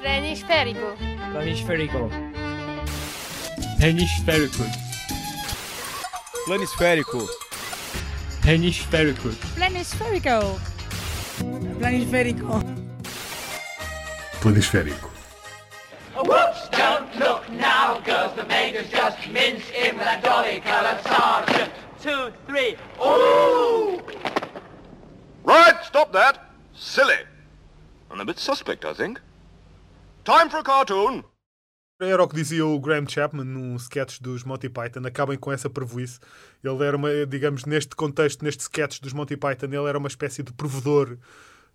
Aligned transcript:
Planisférico. 0.00 0.96
Planisférico. 1.32 2.10
Planisférico. 3.78 4.64
Planisférico. 6.46 7.26
Planisférico. 8.54 9.58
Planisférico. 9.58 10.58
Planisférico. 11.78 12.62
Planisférico. 14.40 15.10
Oh, 16.16 16.24
whoops, 16.24 16.68
don't 16.70 17.14
look 17.18 17.48
now, 17.50 18.00
cause 18.04 18.34
the 18.36 18.44
maker's 18.44 18.88
just 18.90 19.18
minced 19.30 19.70
in 19.72 19.98
with 19.98 20.06
a 20.06 20.20
dolly 20.20 20.60
colored 20.60 21.00
sergeant. 21.02 21.72
Two, 22.00 22.32
three, 22.46 22.76
ooh! 23.00 24.00
Right, 25.44 25.76
stop 25.84 26.12
that. 26.12 26.50
Silly. 26.74 27.18
And 28.10 28.20
a 28.20 28.24
bit 28.24 28.38
suspect, 28.38 28.84
I 28.84 28.94
think. 28.94 29.20
Time 30.28 30.50
for 30.50 30.58
a 30.58 30.62
cartoon. 30.62 31.24
Era 31.98 32.22
o 32.22 32.28
que 32.28 32.34
dizia 32.34 32.66
o 32.66 32.78
Graham 32.78 33.08
Chapman 33.08 33.46
num 33.46 33.76
sketch 33.76 34.20
dos 34.20 34.44
Monty 34.44 34.68
Python. 34.68 35.06
Acabem 35.06 35.38
com 35.38 35.50
essa 35.50 35.70
prejuízo. 35.70 36.20
Ele 36.62 36.84
era 36.84 36.98
uma, 36.98 37.08
digamos, 37.24 37.64
neste 37.64 37.96
contexto, 37.96 38.44
neste 38.44 38.60
sketch 38.60 39.00
dos 39.00 39.14
Monty 39.14 39.38
Python, 39.38 39.68
ele 39.68 39.88
era 39.88 39.96
uma 39.96 40.06
espécie 40.06 40.42
de 40.42 40.52
provedor 40.52 41.16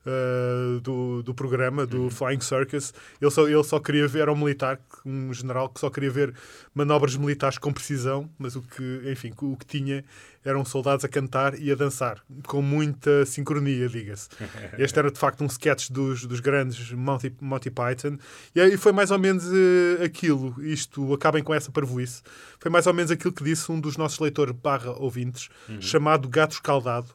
uh, 0.06 0.80
do, 0.82 1.24
do 1.24 1.34
programa, 1.34 1.86
do 1.86 2.10
Flying 2.10 2.42
Circus. 2.42 2.94
Ele 3.22 3.32
só, 3.32 3.48
ele 3.48 3.64
só 3.64 3.80
queria 3.80 4.08
ver, 4.08 4.22
era 4.22 4.34
um 4.34 4.38
militar, 4.38 4.80
um 5.06 5.34
general 5.34 5.70
que 5.70 5.80
só 5.80 5.90
queria 5.90 6.12
ver 6.12 6.34
manobras 6.74 7.16
militares 7.16 7.58
com 7.58 7.72
precisão, 7.72 8.30
mas 8.38 8.56
o 8.56 8.62
que, 8.62 9.02
enfim, 9.06 9.34
o 9.42 9.58
que 9.58 9.66
tinha 9.66 10.04
eram 10.46 10.66
soldados 10.66 11.06
a 11.06 11.08
cantar 11.08 11.58
e 11.58 11.72
a 11.72 11.76
dançar, 11.76 12.22
com 12.46 12.62
muita 12.62 13.26
sincronia, 13.26 13.88
diga-se. 13.88 14.28
Este 14.78 15.00
era 15.00 15.10
de 15.10 15.18
facto 15.18 15.42
um 15.42 15.48
sketch 15.48 15.90
dos, 15.90 16.26
dos 16.26 16.42
grandes 16.42 16.92
Monty, 16.92 17.34
Monty 17.40 17.72
Python, 17.72 18.18
e 18.54 18.60
aí 18.60 18.76
foi 18.76 18.92
mais 18.92 19.10
ou 19.10 19.18
menos 19.18 19.46
uh, 19.46 20.04
aquilo, 20.04 20.54
isto, 20.62 21.14
acabem 21.14 21.42
com 21.42 21.54
essa 21.54 21.72
parvoíce, 21.72 22.22
foi 22.60 22.70
mais 22.70 22.86
ou 22.88 22.94
menos 22.94 23.10
aquilo 23.10 23.34
que 23.34 23.44
disse 23.44 23.72
um 23.72 23.80
dos 23.80 23.96
nossos 23.96 24.20
leitores 24.20 24.54
barra 24.54 24.92
ouvintes, 24.92 25.50
chamado 25.80 26.28
Gato 26.28 26.52
Escaldado, 26.52 27.08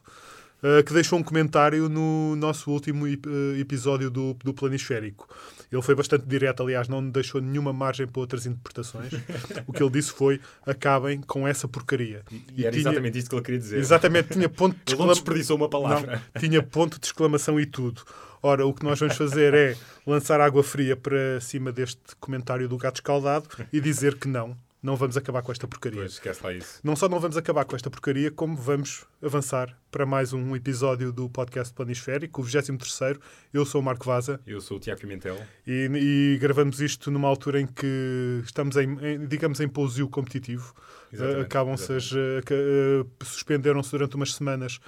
uh, 0.63 0.83
que 0.83 0.93
deixou 0.93 1.17
um 1.19 1.23
comentário 1.23 1.87
no 1.89 2.35
nosso 2.35 2.71
último 2.71 3.05
uh, 3.05 3.55
episódio 3.59 4.09
do, 4.09 4.33
do 4.43 4.53
Planisférico. 4.53 5.27
Ele 5.71 5.81
foi 5.83 5.93
bastante 5.93 6.25
direto, 6.25 6.63
aliás, 6.63 6.87
não 6.87 7.07
deixou 7.07 7.39
nenhuma 7.39 7.71
margem 7.71 8.07
para 8.07 8.19
outras 8.19 8.45
interpretações. 8.47 9.13
o 9.67 9.73
que 9.73 9.83
ele 9.83 9.91
disse 9.91 10.11
foi: 10.11 10.39
acabem 10.65 11.21
com 11.21 11.47
essa 11.47 11.67
porcaria. 11.67 12.23
E 12.55 12.63
era 12.65 12.71
tinha- 12.71 12.81
exatamente 12.81 13.19
isto 13.19 13.29
que 13.29 13.35
ele 13.35 13.43
queria 13.43 13.59
dizer. 13.59 13.77
Exatamente, 13.77 14.29
tinha 14.29 14.49
ponto 14.49 14.73
de 14.73 14.79
Ele 14.79 14.85
não 14.87 14.93
exclama- 14.93 15.13
desperdiçou 15.13 15.55
uma 15.57 15.69
palavra. 15.69 16.23
Não, 16.33 16.41
tinha 16.41 16.63
ponto 16.63 16.99
de 16.99 17.05
exclamação 17.05 17.59
e 17.59 17.65
tudo. 17.65 18.01
Ora, 18.41 18.65
o 18.65 18.73
que 18.73 18.83
nós 18.83 18.97
vamos 18.97 19.17
fazer 19.17 19.53
é 19.53 19.75
lançar 20.07 20.39
água 20.39 20.63
fria 20.63 20.95
para 20.95 21.39
cima 21.41 21.71
deste 21.73 21.99
comentário 22.19 22.67
do 22.69 22.77
gato 22.77 22.95
escaldado 22.95 23.47
e 23.71 23.81
dizer 23.81 24.15
que 24.15 24.27
não, 24.29 24.55
não 24.81 24.95
vamos 24.95 25.17
acabar 25.17 25.41
com 25.41 25.51
esta 25.51 25.67
porcaria. 25.67 25.99
Pois, 25.99 26.13
esquece 26.13 26.41
lá 26.43 26.53
isso. 26.53 26.79
Não 26.83 26.95
só 26.95 27.09
não 27.09 27.19
vamos 27.19 27.35
acabar 27.35 27.65
com 27.65 27.75
esta 27.75 27.89
porcaria, 27.89 28.31
como 28.31 28.55
vamos 28.55 29.05
avançar 29.21 29.77
para 29.91 30.05
mais 30.05 30.31
um 30.31 30.55
episódio 30.55 31.11
do 31.11 31.29
podcast 31.29 31.73
Planisférico, 31.73 32.41
o 32.41 32.43
23. 32.43 33.17
Eu 33.53 33.65
sou 33.65 33.81
o 33.81 33.83
Marco 33.83 34.05
Vaza 34.05 34.39
Eu 34.47 34.61
sou 34.61 34.77
o 34.77 34.79
Tiago 34.79 35.01
Pimentel. 35.01 35.37
e, 35.67 35.89
e 35.93 36.37
gravamos 36.39 36.79
isto 36.79 37.11
numa 37.11 37.27
altura 37.27 37.59
em 37.59 37.67
que 37.67 38.41
estamos 38.45 38.77
em, 38.77 38.97
em, 39.05 39.27
digamos, 39.27 39.59
em 39.59 39.67
pousio 39.67 40.07
competitivo. 40.07 40.73
Uh, 41.11 41.41
Acabam-se 41.41 41.91
uh, 41.91 43.09
suspenderam-se 43.21 43.91
durante 43.91 44.15
umas 44.15 44.33
semanas 44.33 44.79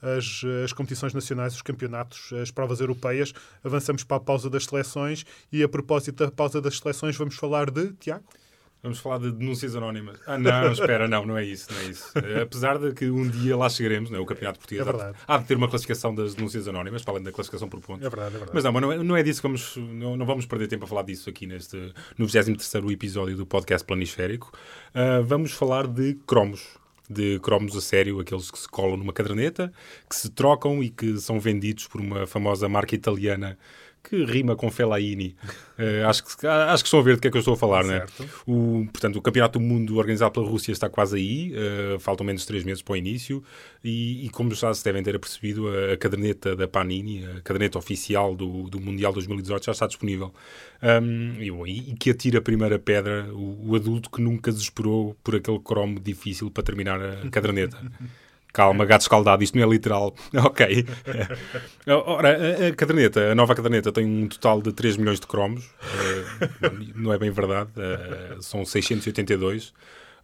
as, 0.00 0.42
as 0.64 0.72
competições 0.72 1.12
nacionais, 1.12 1.54
os 1.54 1.62
campeonatos, 1.62 2.32
as 2.40 2.50
provas 2.50 2.80
europeias. 2.80 3.32
Avançamos 3.64 4.04
para 4.04 4.18
a 4.18 4.20
pausa 4.20 4.48
das 4.48 4.64
seleções 4.64 5.26
e 5.50 5.62
a 5.62 5.68
propósito 5.68 6.24
da 6.24 6.30
pausa 6.30 6.60
das 6.60 6.78
seleções 6.78 7.16
vamos 7.16 7.34
falar 7.34 7.70
de 7.70 7.92
Tiago. 7.94 8.24
Vamos 8.82 8.98
falar 8.98 9.18
de 9.18 9.30
denúncias 9.30 9.76
anónimas. 9.76 10.18
Ah, 10.26 10.38
não, 10.38 10.72
espera, 10.72 11.06
não, 11.06 11.26
não 11.26 11.36
é 11.36 11.44
isso, 11.44 11.70
não 11.70 11.80
é 11.80 11.84
isso. 11.84 12.12
Eh, 12.16 12.40
apesar 12.42 12.78
de 12.78 12.94
que 12.94 13.10
um 13.10 13.28
dia 13.28 13.54
lá 13.54 13.68
chegaremos, 13.68 14.08
não 14.10 14.18
é? 14.18 14.20
o 14.22 14.24
Campeonato 14.24 14.58
Português 14.58 14.80
É 14.86 14.90
verdade. 14.90 15.18
há 15.28 15.36
de 15.36 15.44
ter 15.44 15.56
uma 15.56 15.68
classificação 15.68 16.14
das 16.14 16.34
denúncias 16.34 16.66
anónimas, 16.66 17.02
além 17.06 17.22
da 17.22 17.30
classificação 17.30 17.68
por 17.68 17.78
pontos. 17.80 18.06
É 18.06 18.08
verdade, 18.08 18.36
é 18.36 18.38
verdade. 18.38 18.50
Mas 18.54 18.64
não, 18.64 18.72
mas 18.72 18.82
não 18.82 18.92
é, 18.92 18.98
não 19.02 19.16
é 19.16 19.22
disso 19.22 19.42
que 19.42 19.48
vamos. 19.48 19.76
Não, 19.76 20.16
não 20.16 20.24
vamos 20.24 20.46
perder 20.46 20.66
tempo 20.68 20.84
a 20.84 20.88
falar 20.88 21.02
disso 21.02 21.28
aqui 21.28 21.46
neste, 21.46 21.76
no 22.16 22.26
23 22.26 22.84
episódio 22.90 23.36
do 23.36 23.44
podcast 23.44 23.86
Planisférico. 23.86 24.50
Ah, 24.94 25.20
vamos 25.22 25.52
falar 25.52 25.86
de 25.86 26.14
cromos. 26.26 26.78
De 27.08 27.40
cromos 27.40 27.76
a 27.76 27.80
sério, 27.80 28.20
aqueles 28.20 28.50
que 28.52 28.58
se 28.58 28.68
colam 28.68 28.96
numa 28.96 29.12
caderneta, 29.12 29.72
que 30.08 30.14
se 30.14 30.30
trocam 30.30 30.80
e 30.82 30.88
que 30.88 31.18
são 31.18 31.40
vendidos 31.40 31.88
por 31.88 32.00
uma 32.00 32.24
famosa 32.26 32.68
marca 32.68 32.94
italiana 32.94 33.58
que 34.02 34.24
rima 34.24 34.56
com 34.56 34.70
Fellaini. 34.70 35.36
Ah, 35.78 36.08
acho, 36.08 36.24
que, 36.24 36.46
acho 36.46 36.82
que 36.82 36.88
estão 36.88 37.00
a 37.00 37.02
ver 37.02 37.16
do 37.16 37.22
que 37.22 37.28
é 37.28 37.30
que 37.30 37.36
eu 37.36 37.40
estou 37.40 37.54
a 37.54 37.56
falar, 37.56 37.84
não 37.84 37.94
é? 37.94 38.06
Certo. 38.06 38.28
O, 38.46 38.86
portanto, 38.92 39.16
o 39.16 39.22
Campeonato 39.22 39.58
do 39.58 39.64
Mundo 39.64 39.96
organizado 39.96 40.32
pela 40.32 40.46
Rússia 40.46 40.72
está 40.72 40.88
quase 40.88 41.16
aí, 41.16 41.52
eh, 41.54 41.96
faltam 42.00 42.24
menos 42.26 42.42
de 42.42 42.48
três 42.48 42.64
meses 42.64 42.82
para 42.82 42.92
o 42.92 42.96
início, 42.96 43.42
e, 43.84 44.26
e 44.26 44.28
como 44.30 44.54
já 44.54 44.72
se 44.74 44.84
devem 44.84 45.02
ter 45.02 45.14
apercebido, 45.16 45.68
a, 45.68 45.92
a 45.92 45.96
caderneta 45.96 46.54
da 46.56 46.66
Panini, 46.66 47.24
a 47.26 47.40
caderneta 47.42 47.78
oficial 47.78 48.34
do, 48.34 48.64
do 48.70 48.80
Mundial 48.80 49.12
2018, 49.12 49.66
já 49.66 49.72
está 49.72 49.86
disponível. 49.86 50.32
Um, 50.82 51.34
e, 51.40 51.48
e- 51.70 51.90
e 51.90 51.94
que 51.94 52.10
atira 52.10 52.38
a 52.38 52.42
primeira 52.42 52.78
pedra 52.78 53.28
o, 53.32 53.70
o 53.70 53.76
adulto 53.76 54.10
que 54.10 54.20
nunca 54.22 54.50
desesperou 54.50 55.14
por 55.22 55.36
aquele 55.36 55.58
cromo 55.60 56.00
difícil 56.00 56.50
para 56.50 56.62
terminar 56.62 57.00
a 57.00 57.28
caderneta. 57.30 57.76
Calma, 58.52 58.84
gato 58.84 59.02
escaldado, 59.02 59.42
isto 59.44 59.56
não 59.56 59.64
é 59.64 59.68
literal. 59.70 60.14
ok. 60.34 60.86
Ora, 61.86 62.68
a, 62.68 62.74
caderneta, 62.74 63.30
a 63.30 63.34
nova 63.34 63.54
caderneta 63.54 63.92
tem 63.92 64.04
um 64.04 64.26
total 64.28 64.60
de 64.60 64.72
3 64.72 64.96
milhões 64.96 65.20
de 65.20 65.26
cromos. 65.26 65.70
Eh, 65.82 66.70
não 66.96 67.12
é 67.12 67.18
bem 67.18 67.30
verdade. 67.30 67.70
eh, 67.76 68.36
são 68.40 68.64
682. 68.64 69.72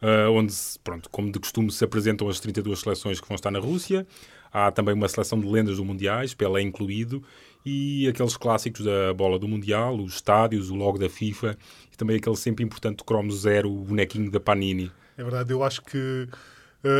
eh, 0.02 0.26
onde, 0.28 0.52
pronto, 0.82 1.08
como 1.10 1.30
de 1.30 1.38
costume, 1.38 1.70
se 1.70 1.84
apresentam 1.84 2.28
as 2.28 2.40
32 2.40 2.80
seleções 2.80 3.20
que 3.20 3.28
vão 3.28 3.34
estar 3.36 3.50
na 3.50 3.58
Rússia. 3.58 4.06
Há 4.52 4.70
também 4.70 4.94
uma 4.94 5.08
seleção 5.08 5.38
de 5.38 5.46
lendas 5.46 5.76
do 5.76 5.84
Mundiais, 5.84 6.34
Pelé 6.34 6.62
incluído, 6.62 7.22
e 7.64 8.08
aqueles 8.08 8.36
clássicos 8.36 8.84
da 8.84 9.12
bola 9.14 9.38
do 9.38 9.46
Mundial, 9.46 9.96
os 9.98 10.14
estádios, 10.14 10.70
o 10.70 10.74
logo 10.74 10.98
da 10.98 11.08
FIFA, 11.10 11.56
e 11.92 11.96
também 11.96 12.16
aquele 12.16 12.36
sempre 12.36 12.64
importante 12.64 13.04
cromo 13.04 13.30
zero, 13.32 13.70
o 13.70 13.84
bonequinho 13.84 14.30
da 14.30 14.40
Panini. 14.40 14.90
É 15.18 15.22
verdade, 15.22 15.52
eu 15.52 15.62
acho 15.62 15.82
que 15.82 16.28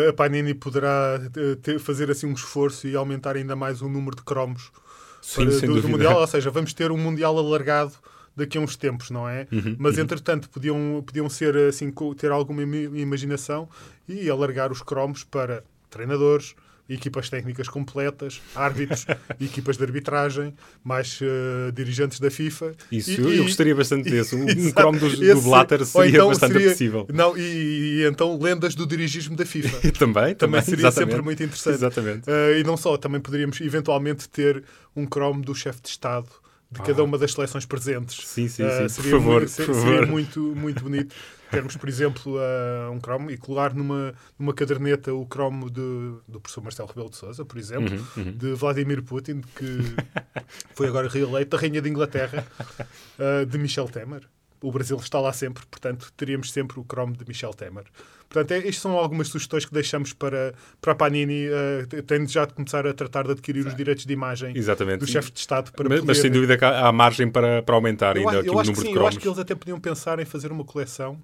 a 0.09 0.13
Panini 0.13 0.55
poderá 0.55 1.21
eh, 1.37 1.55
ter- 1.57 1.79
fazer 1.79 2.11
assim 2.11 2.27
um 2.27 2.33
esforço 2.33 2.87
e 2.89 2.97
aumentar 2.97 3.37
ainda 3.37 3.55
mais 3.57 3.83
o 3.83 3.89
número 3.89 4.17
de 4.17 4.23
cromos 4.23 4.71
Sim, 5.23 5.47
para- 5.47 5.61
do, 5.67 5.81
do. 5.83 5.89
Mundial. 5.89 6.21
Ou 6.21 6.27
seja, 6.27 6.51
vamos 6.51 6.73
ter 6.73 6.91
um 6.91 6.97
Mundial 6.99 7.37
alargado 7.39 7.93
daqui 8.37 8.59
a 8.59 8.61
uns 8.61 8.77
tempos, 8.77 9.11
não 9.11 9.27
é? 9.29 9.47
Uhum, 9.51 9.77
Mas, 9.79 9.97
entretanto, 9.97 10.51
podiam, 10.51 11.03
podiam 11.07 11.29
ser 11.29 11.57
assim, 11.57 11.91
ter 12.19 12.31
alguma 12.31 12.63
imaginação 12.63 13.67
e 14.07 14.29
alargar 14.29 14.71
os 14.71 14.83
cromos 14.83 15.25
para 15.25 15.65
treinadores, 15.89 16.55
equipas 16.89 17.29
técnicas 17.29 17.69
completas, 17.69 18.41
árbitros, 18.55 19.07
equipas 19.41 19.77
de 19.77 19.83
arbitragem, 19.85 20.55
mais 20.85 21.19
eh, 21.21 21.73
dirigentes 21.73 22.21
da 22.21 22.31
FIFA. 22.31 22.75
Isso, 22.93 23.11
E- 23.11 23.21
eu, 23.21 23.35
e- 23.35 23.39
gostaria 23.43 23.75
bastante 23.75 24.09
desse. 24.11 24.37
Um, 24.37 24.45
um 24.69 24.71
cromo 24.71 24.99
do, 24.99 25.09
do 25.11 25.41
Blatter 25.43 25.85
seria 25.85 26.09
então 26.11 26.29
bastante 26.29 26.53
seria- 26.53 26.67
apetecível. 26.69 27.07
Não, 27.13 27.37
e, 27.37 28.05
então 28.09 28.39
lendas 28.41 28.75
do 28.75 28.87
dirigismo 28.87 29.35
da 29.37 29.45
FIFA. 29.45 29.91
também, 29.99 30.35
Também 30.35 30.63
seria 30.63 30.81
exatamente. 30.87 31.11
sempre 31.11 31.23
muito 31.25 31.43
interessante. 31.43 31.75
Exatamente. 31.75 32.31
Uh, 32.31 32.59
e 32.61 32.65
não 32.65 32.77
só, 32.77 32.97
também 32.97 33.21
poderíamos 33.21 33.61
eventualmente 33.61 34.29
ter 34.29 34.63
um 34.95 35.05
cromo 35.07 35.43
do 35.43 35.55
chefe 35.55 35.83
de 35.83 35.89
Estado 35.89 36.29
de 36.71 36.83
cada 36.83 37.03
uma 37.05 37.17
das 37.17 37.33
seleções 37.33 37.65
presentes. 37.65 38.19
Ah. 38.23 38.27
Sim, 38.27 38.49
sim, 38.49 38.65
Uh, 38.65 38.69
sim. 38.71 38.79
Por 38.83 38.91
seria 38.91 39.11
favor, 39.13 39.41
muito, 39.41 39.53
por 39.55 39.75
seria 39.75 39.75
favor. 39.75 40.07
muito, 40.07 40.41
muito 40.57 40.83
bonito 40.83 41.15
termos, 41.51 41.77
por 41.77 41.89
exemplo, 41.89 42.37
uh, 42.37 42.93
um 42.93 43.01
cromo 43.01 43.31
e 43.31 43.37
colar 43.37 43.75
numa, 43.75 44.15
numa 44.39 44.53
caderneta 44.53 45.12
o 45.12 45.27
cromo 45.27 45.71
de, 45.71 45.81
do 46.27 46.41
professor 46.41 46.62
Marcelo 46.62 46.89
Rebelo 46.89 47.11
de 47.11 47.17
Sousa, 47.17 47.45
por 47.45 47.59
exemplo, 47.59 47.97
Uhum, 48.17 48.33
de 48.33 48.55
Vladimir 48.55 49.03
Putin, 49.03 49.41
que 49.41 49.79
foi 50.75 50.89
agora 50.89 51.09
reeleito, 51.09 51.56
da 51.56 51.59
Rainha 51.59 51.81
de 51.81 51.89
Inglaterra, 51.89 52.47
uh, 53.19 53.44
de 53.47 53.59
Michel 53.59 53.88
Temer. 53.88 54.23
O 54.62 54.73
Brasil 54.73 54.97
está 54.97 55.20
lá 55.20 55.32
sempre, 55.32 55.64
portanto, 55.67 56.12
teríamos 56.17 56.50
sempre 56.53 56.81
o 56.81 56.85
cromo 56.85 57.17
de 57.17 57.25
Michel 57.26 57.53
Temer. 57.53 57.85
Portanto, 58.29 58.50
é, 58.53 58.58
estas 58.58 58.79
são 58.79 58.93
algumas 58.99 59.29
sugestões 59.29 59.64
que 59.64 59.73
deixamos 59.73 60.12
para, 60.12 60.53
para 60.81 60.93
a 60.93 60.94
Panini. 60.97 61.47
Uh, 61.49 62.03
tem 62.03 62.26
já 62.26 62.44
de 62.44 62.55
começar 62.55 62.85
a 62.87 62.93
tratar 62.93 63.25
de 63.25 63.31
adquirir 63.32 63.64
os 63.67 63.75
direitos 63.76 64.05
de 64.05 64.12
imagem 64.12 64.56
Exatamente. 64.56 64.99
do 65.00 65.06
chefe 65.06 65.31
de 65.31 65.38
Estado 65.38 65.70
para 65.73 65.88
mas, 65.88 66.00
poder... 66.00 66.08
mas 66.08 66.19
sem 66.19 66.31
dúvida 66.31 66.58
que 66.58 66.64
há, 66.64 66.88
há 66.88 66.93
margem 66.93 67.31
para, 67.31 67.62
para 67.62 67.75
aumentar 67.76 68.17
Eu, 68.17 68.23
ainda 68.29 68.38
a- 68.38 68.41
aqui 68.41 68.49
eu 68.49 68.55
o 68.55 68.58
acho 68.61 68.70
número 68.70 68.82
sim, 68.85 68.88
de 68.88 68.88
eu 68.88 68.94
cromos. 68.94 69.08
acho 69.11 69.20
que 69.20 69.29
eles 69.29 69.38
até 69.38 69.55
podiam 69.55 69.79
pensar 69.79 70.19
em 70.19 70.25
fazer 70.25 70.50
uma 70.50 70.64
coleção 70.64 71.23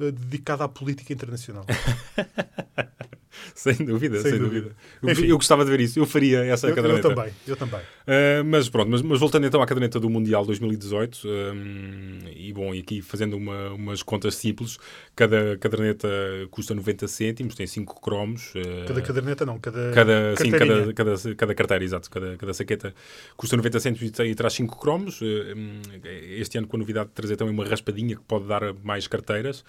eh, 0.00 0.10
dedicada 0.10 0.64
à 0.64 0.68
política 0.68 1.12
internacional. 1.12 1.66
Sem 3.54 3.74
dúvida, 3.74 4.20
sem, 4.20 4.32
Sem 4.32 4.40
dúvida. 4.40 4.60
dúvida. 4.70 4.76
Eu, 5.02 5.10
Enfim. 5.10 5.26
eu 5.26 5.36
gostava 5.36 5.64
de 5.64 5.70
ver 5.70 5.80
isso. 5.80 5.98
Eu 5.98 6.06
faria 6.06 6.44
essa 6.44 6.66
eu, 6.66 6.70
eu 6.70 6.76
caderneta. 6.76 7.08
também, 7.08 7.32
eu 7.46 7.56
também. 7.56 7.80
Uh, 7.80 8.44
mas 8.44 8.68
pronto, 8.68 8.90
mas, 8.90 9.02
mas 9.02 9.18
voltando 9.20 9.46
então 9.46 9.60
à 9.62 9.66
caderneta 9.66 9.98
do 9.98 10.08
Mundial 10.10 10.44
2018, 10.44 11.26
um, 11.26 12.18
e 12.34 12.52
bom, 12.52 12.74
e 12.74 12.80
aqui 12.80 13.02
fazendo 13.02 13.36
uma, 13.36 13.70
umas 13.70 14.02
contas 14.02 14.34
simples, 14.36 14.78
cada 15.14 15.56
caderneta 15.58 16.08
custa 16.50 16.74
90 16.74 17.08
cêntimos, 17.08 17.54
tem 17.54 17.66
5 17.66 18.00
cromos. 18.00 18.52
uh, 18.54 18.86
Cada 18.86 19.00
caderneta 19.02 19.46
não, 19.46 19.58
cada, 19.58 19.90
Cada, 19.92 20.36
sim, 20.36 20.50
cada, 20.50 20.92
cada, 20.92 21.34
cada 21.34 21.54
carteira, 21.54 21.84
exato, 21.84 22.10
cada, 22.10 22.36
cada 22.36 22.54
saqueta 22.54 22.94
custa 23.36 23.56
90 23.56 23.80
cêntimos 23.80 24.12
e 24.18 24.22
e 24.26 24.34
traz 24.34 24.52
5 24.54 24.78
cromos. 24.78 25.20
Hum, 25.22 25.80
Este 26.04 26.58
ano 26.58 26.66
com 26.66 26.76
a 26.76 26.80
novidade 26.80 27.08
de 27.08 27.14
trazer 27.14 27.36
também 27.36 27.52
uma 27.54 27.64
raspadinha 27.64 28.16
que 28.16 28.22
pode 28.22 28.46
dar 28.46 28.72
mais 28.82 29.06
carteiras. 29.06 29.64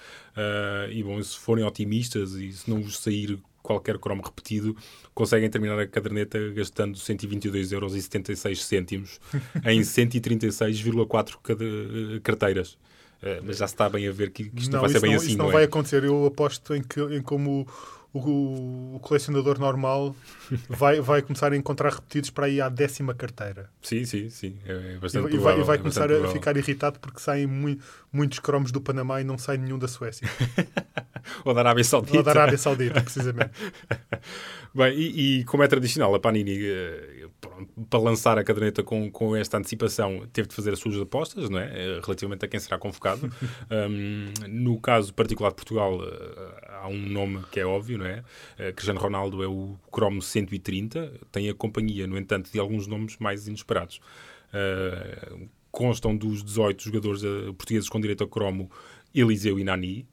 E 0.91 1.03
bom, 1.03 1.21
se 1.21 1.37
forem 1.37 1.63
otimistas 1.65 2.33
e 2.33 2.51
se 2.51 2.69
não 2.69 2.81
vos 2.81 2.97
sair 2.99 3.37
qualquer 3.67 3.97
cromo 3.99 4.23
repetido, 4.23 4.75
conseguem 5.13 5.49
terminar 5.49 5.77
a 5.77 5.85
caderneta 5.85 6.39
gastando 6.55 6.97
122,76 6.97 7.73
euros 7.73 9.19
em 9.65 9.81
136,4 9.81 11.35
cada- 11.43 11.65
eh, 11.65 12.19
carteiras. 12.23 12.77
Eh, 13.21 13.41
mas 13.43 13.57
já 13.57 13.67
se 13.67 13.73
está 13.73 13.89
bem 13.89 14.07
a 14.07 14.11
ver 14.11 14.29
que, 14.31 14.49
que 14.49 14.61
isto 14.61 14.71
não, 14.71 14.81
vai 14.81 14.89
ser 14.89 15.01
bem 15.01 15.11
não, 15.11 15.17
assim, 15.17 15.27
isso 15.29 15.37
não, 15.37 15.45
não 15.45 15.51
é? 15.51 15.55
vai 15.55 15.63
acontecer. 15.65 16.03
Eu 16.03 16.25
aposto 16.25 16.73
em, 16.75 16.81
que, 16.81 17.01
em 17.01 17.21
como 17.21 17.67
o, 18.25 18.95
o- 18.95 18.99
colecionador 18.99 19.59
normal 19.59 20.15
vai, 20.69 20.99
vai 21.01 21.21
começar 21.21 21.51
a 21.51 21.57
encontrar 21.57 21.91
repetidos 21.93 22.29
para 22.29 22.45
aí 22.45 22.59
à 22.61 22.69
décima 22.69 23.13
carteira. 23.13 23.69
Sim, 23.81 24.05
sim, 24.05 24.29
sim. 24.29 24.57
É 24.65 24.71
E, 24.71 24.75
vai- 24.75 24.97
bastante 24.99 25.17
e 25.17 25.21
vai, 25.21 25.29
provável, 25.31 25.61
e 25.61 25.65
vai 25.65 25.75
é 25.75 25.79
começar 25.79 26.11
a 26.11 26.27
ficar 26.29 26.57
irritado 26.57 26.99
porque 26.99 27.19
saem 27.19 27.45
mui- 27.45 27.79
muitos 28.11 28.39
cromos 28.39 28.71
do 28.71 28.81
Panamá 28.81 29.21
e 29.21 29.23
não 29.23 29.37
sai 29.37 29.57
nenhum 29.57 29.77
da 29.77 29.87
Suécia. 29.87 30.27
Ou 31.43 31.53
da 31.53 31.59
Arábia 31.59 31.83
Saudita. 31.83 32.17
Ou 32.17 32.23
da 32.23 32.31
Arábia 32.31 32.57
Saudita, 32.57 33.01
precisamente. 33.01 33.51
Bem, 34.73 34.97
e, 34.97 35.39
e 35.39 35.43
como 35.45 35.63
é 35.63 35.67
tradicional, 35.67 36.13
a 36.15 36.19
Panini, 36.19 36.57
eh, 36.63 37.27
para 37.89 37.99
lançar 37.99 38.37
a 38.37 38.43
caderneta 38.43 38.83
com, 38.83 39.09
com 39.11 39.35
esta 39.35 39.57
antecipação, 39.57 40.25
teve 40.31 40.47
de 40.47 40.55
fazer 40.55 40.71
as 40.73 40.79
suas 40.79 40.95
apostas, 40.99 41.49
não 41.49 41.59
é? 41.59 41.65
Eh, 41.73 41.99
Relativamente 42.03 42.45
a 42.45 42.47
quem 42.47 42.59
será 42.59 42.77
convocado. 42.77 43.29
Um, 43.69 44.31
no 44.47 44.79
caso 44.79 45.13
particular 45.13 45.49
de 45.49 45.55
Portugal, 45.55 45.99
eh, 46.01 46.67
há 46.81 46.87
um 46.87 46.97
nome 47.09 47.43
que 47.51 47.59
é 47.59 47.65
óbvio, 47.65 47.97
não 47.97 48.05
é? 48.05 48.06
Eh, 48.57 48.71
Cristiano 48.73 48.99
Ronaldo 48.99 49.43
é 49.43 49.47
o 49.47 49.77
cromo 49.91 50.21
130, 50.21 51.13
tem 51.31 51.49
a 51.49 51.53
companhia, 51.53 52.07
no 52.07 52.17
entanto, 52.17 52.51
de 52.51 52.59
alguns 52.59 52.87
nomes 52.87 53.17
mais 53.17 53.47
inesperados. 53.47 53.99
Eh, 54.53 55.37
constam 55.71 56.15
dos 56.15 56.43
18 56.43 56.83
jogadores 56.83 57.23
eh, 57.23 57.53
portugueses 57.57 57.89
com 57.89 57.99
direito 57.99 58.23
a 58.23 58.27
cromo 58.27 58.69
Eliseu 59.13 59.59
e 59.59 59.63
Nani, 59.63 60.07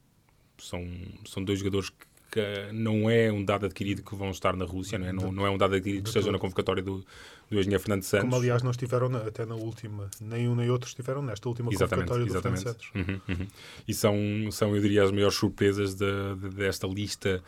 são, 0.58 0.86
são 1.26 1.42
dois 1.42 1.58
jogadores 1.58 1.90
que, 1.90 2.40
não 2.72 3.08
é 3.08 3.30
um 3.30 3.44
dado 3.44 3.66
adquirido 3.66 4.02
que 4.02 4.14
vão 4.14 4.30
estar 4.30 4.56
na 4.56 4.64
Rússia, 4.64 4.98
não 4.98 5.06
é, 5.06 5.12
não, 5.12 5.32
não 5.32 5.46
é 5.46 5.50
um 5.50 5.56
dado 5.56 5.74
adquirido 5.74 6.02
que 6.02 6.08
estejam 6.08 6.32
na 6.32 6.38
convocatória 6.38 6.82
do, 6.82 7.04
do 7.54 7.60
engenheiro 7.60 7.82
Fernando 7.82 8.02
Santos. 8.02 8.24
Como 8.24 8.36
aliás 8.36 8.62
não 8.62 8.70
estiveram 8.70 9.08
na- 9.08 9.18
até 9.20 9.46
na 9.46 9.54
última, 9.54 10.08
nem 10.20 10.48
um 10.48 10.54
nem 10.54 10.68
outro 10.70 10.88
estiveram 10.88 11.22
nesta 11.22 11.48
última 11.48 11.72
Exatamente, 11.72 12.08
convocatória 12.08 12.26
do 12.26 12.42
Fernando. 12.42 12.62
Santos. 12.62 12.90
Uhum, 12.94 13.20
uhum. 13.40 13.46
E 13.88 13.94
são, 13.94 14.16
são, 14.50 14.74
eu 14.76 14.82
diria, 14.82 15.04
as 15.04 15.10
maiores 15.10 15.34
surpresas 15.36 15.94
de- 15.94 16.04
de- 16.40 16.48
desta 16.50 16.86
lista 16.86 17.42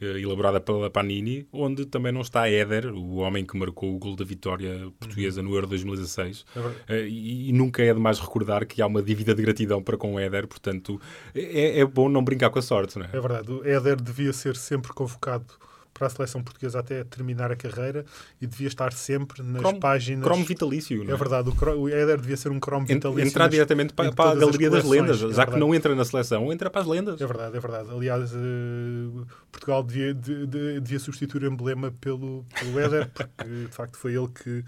eh, 0.00 0.18
elaborada 0.20 0.60
pela 0.60 0.90
Panini, 0.90 1.46
onde 1.52 1.86
também 1.86 2.10
não 2.10 2.22
está 2.22 2.48
Éder, 2.50 2.86
o 2.92 3.16
homem 3.18 3.46
que 3.46 3.56
marcou 3.56 3.94
o 3.94 3.98
gol 4.00 4.16
da 4.16 4.24
vitória 4.24 4.90
portuguesa 4.98 5.40
no 5.42 5.54
Euro 5.54 5.68
2016. 5.68 6.44
É. 6.88 6.94
Eh, 7.02 7.06
e, 7.08 7.50
e 7.50 7.52
nunca 7.52 7.84
é 7.84 7.94
demais 7.94 8.18
recordar 8.18 8.66
que 8.66 8.82
há 8.82 8.86
uma 8.88 9.00
dívida 9.00 9.32
de 9.32 9.40
gratidão 9.42 9.80
para 9.80 9.96
com 9.96 10.14
o 10.14 10.18
Éder, 10.18 10.48
portanto, 10.48 11.00
é, 11.32 11.78
é 11.78 11.84
bom 11.84 12.08
não 12.08 12.24
brincar 12.24 12.50
com 12.50 12.58
a 12.58 12.62
sorte, 12.62 12.98
não 12.98 13.06
é? 13.06 13.10
É 13.12 13.20
verdade, 13.20 13.52
o 13.52 13.64
Éder 13.64 13.94
devia 14.02 14.32
ser 14.32 14.56
sempre 14.56 14.92
convocado 14.92 15.46
para 15.94 16.06
a 16.06 16.10
seleção 16.10 16.42
portuguesa 16.42 16.80
até 16.80 17.04
terminar 17.04 17.52
a 17.52 17.56
carreira 17.56 18.04
e 18.40 18.46
devia 18.46 18.66
estar 18.68 18.92
sempre 18.92 19.42
nas 19.42 19.60
Cromo- 19.60 19.78
páginas. 19.80 20.24
Cromo 20.24 20.44
vitalício, 20.44 21.04
não 21.04 21.10
É 21.10 21.14
é? 21.14 21.16
verdade, 21.16 21.48
o, 21.50 21.54
cro- 21.54 21.78
o 21.78 21.88
Éder 21.88 22.20
devia 22.20 22.36
ser 22.36 22.50
um 22.50 22.58
cromo 22.58 22.86
En- 22.88 22.94
vitalício. 22.94 23.28
entrar 23.28 23.44
nas- 23.44 23.50
diretamente 23.52 23.92
para, 23.92 24.10
para 24.12 24.30
a 24.30 24.34
galeria 24.34 24.70
das 24.70 24.84
lendas, 24.84 25.16
é 25.16 25.20
já 25.20 25.28
que 25.28 25.34
verdade. 25.36 25.60
não 25.60 25.74
entra 25.74 25.94
na 25.94 26.04
seleção, 26.04 26.52
entra 26.52 26.70
para 26.70 26.80
as 26.80 26.86
lendas. 26.86 27.20
É 27.20 27.26
verdade, 27.26 27.56
é 27.56 27.60
verdade. 27.60 27.88
Aliás, 27.90 28.32
eh, 28.32 29.24
Portugal 29.50 29.82
devia, 29.82 30.14
de- 30.14 30.46
de- 30.46 30.80
devia 30.80 30.98
substituir 30.98 31.42
o 31.44 31.46
emblema 31.46 31.92
pelo, 32.00 32.44
pelo 32.58 32.78
Éder, 32.80 33.10
porque 33.14 33.44
de 33.66 33.68
facto 33.72 33.96
foi 33.98 34.14
ele 34.14 34.28
que, 34.28 34.64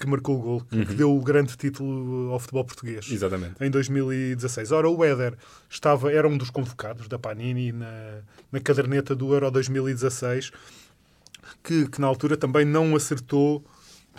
que 0.00 0.06
marcou 0.08 0.38
o 0.38 0.42
gol, 0.42 0.60
que, 0.62 0.86
que 0.86 0.94
deu 0.94 1.14
o 1.14 1.20
grande 1.22 1.56
título 1.56 2.32
ao 2.32 2.40
futebol 2.40 2.64
português. 2.64 3.08
Uhum. 3.08 3.14
Exatamente. 3.14 3.54
Em 3.60 3.70
2016. 3.70 4.72
Ora, 4.72 4.88
o 4.88 5.04
Éder 5.04 5.34
estava, 5.68 6.12
era 6.12 6.26
um 6.26 6.36
dos 6.36 6.50
convocados 6.50 7.06
da 7.06 7.18
Panini 7.18 7.72
na, 7.72 8.20
na 8.50 8.60
caderneta 8.60 9.14
do 9.14 9.32
Euro 9.32 9.50
2016, 9.50 10.50
que, 11.62 11.88
que 11.88 12.00
na 12.00 12.06
altura 12.06 12.36
também 12.36 12.64
não 12.64 12.96
acertou 12.96 13.64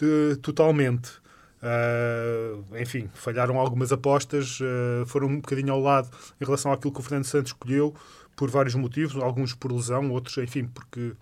eh, 0.01 0.35
totalmente. 0.41 1.21
Ah, 1.61 2.57
enfim, 2.79 3.09
falharam 3.13 3.59
algumas 3.59 3.91
apostas, 3.91 4.59
ah, 4.61 5.05
foram 5.05 5.27
um 5.27 5.35
bocadinho 5.37 5.73
ao 5.73 5.79
lado 5.79 6.09
em 6.39 6.45
relação 6.45 6.71
àquilo 6.71 6.93
que 6.93 6.99
o 6.99 7.03
Fernando 7.03 7.25
Santos 7.25 7.51
escolheu, 7.51 7.93
por 8.35 8.49
vários 8.49 8.73
motivos, 8.73 9.21
alguns 9.21 9.53
por 9.53 9.71
lesão, 9.71 10.09
outros, 10.11 10.37
enfim, 10.37 10.65
porque 10.65 11.13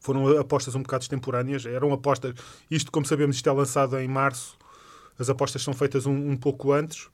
foram 0.00 0.38
apostas 0.38 0.74
um 0.74 0.82
bocado 0.82 1.02
extemporâneas. 1.02 1.66
Eram 1.66 1.92
apostas, 1.92 2.34
isto, 2.70 2.90
como 2.92 3.04
sabemos, 3.06 3.36
isto 3.36 3.48
é 3.48 3.52
lançado 3.52 3.98
em 3.98 4.08
março, 4.08 4.56
as 5.18 5.28
apostas 5.30 5.62
são 5.62 5.72
feitas 5.74 6.06
um, 6.06 6.30
um 6.30 6.36
pouco 6.36 6.72
antes. 6.72 7.08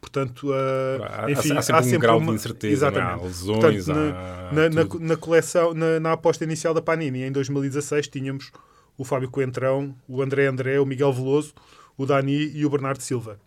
Portanto, 0.00 0.52
ah, 0.52 1.24
Há- 1.26 1.30
enfim, 1.30 1.56
há 1.56 1.62
sempre 1.62 1.96
um 1.96 2.00
grau 2.00 2.18
de 2.18 2.24
uma- 2.26 2.34
incerteza, 2.34 2.90
não 2.90 2.98
é? 2.98 3.02
Há 3.02 3.04
Exatamente. 3.14 3.24
lesões, 3.28 3.84
Portanto, 3.86 4.16
há 4.16 4.52
na, 4.52 4.68
na, 4.68 4.84
na 5.08 5.16
coleção, 5.16 5.74
na, 5.74 6.00
na 6.00 6.12
aposta 6.12 6.42
inicial 6.44 6.74
da 6.74 6.82
Panini, 6.82 7.22
em 7.22 7.30
2016, 7.30 8.08
tínhamos 8.08 8.50
o 8.98 9.04
Fábio 9.04 9.30
Coentrão, 9.30 9.94
o 10.08 10.20
André 10.20 10.46
André, 10.46 10.80
o 10.80 10.84
Miguel 10.86 11.12
Veloso, 11.12 11.54
o 11.96 12.04
Dani 12.04 12.50
e 12.52 12.66
o 12.66 12.70
Bernardo 12.70 13.00
Silva. 13.00 13.38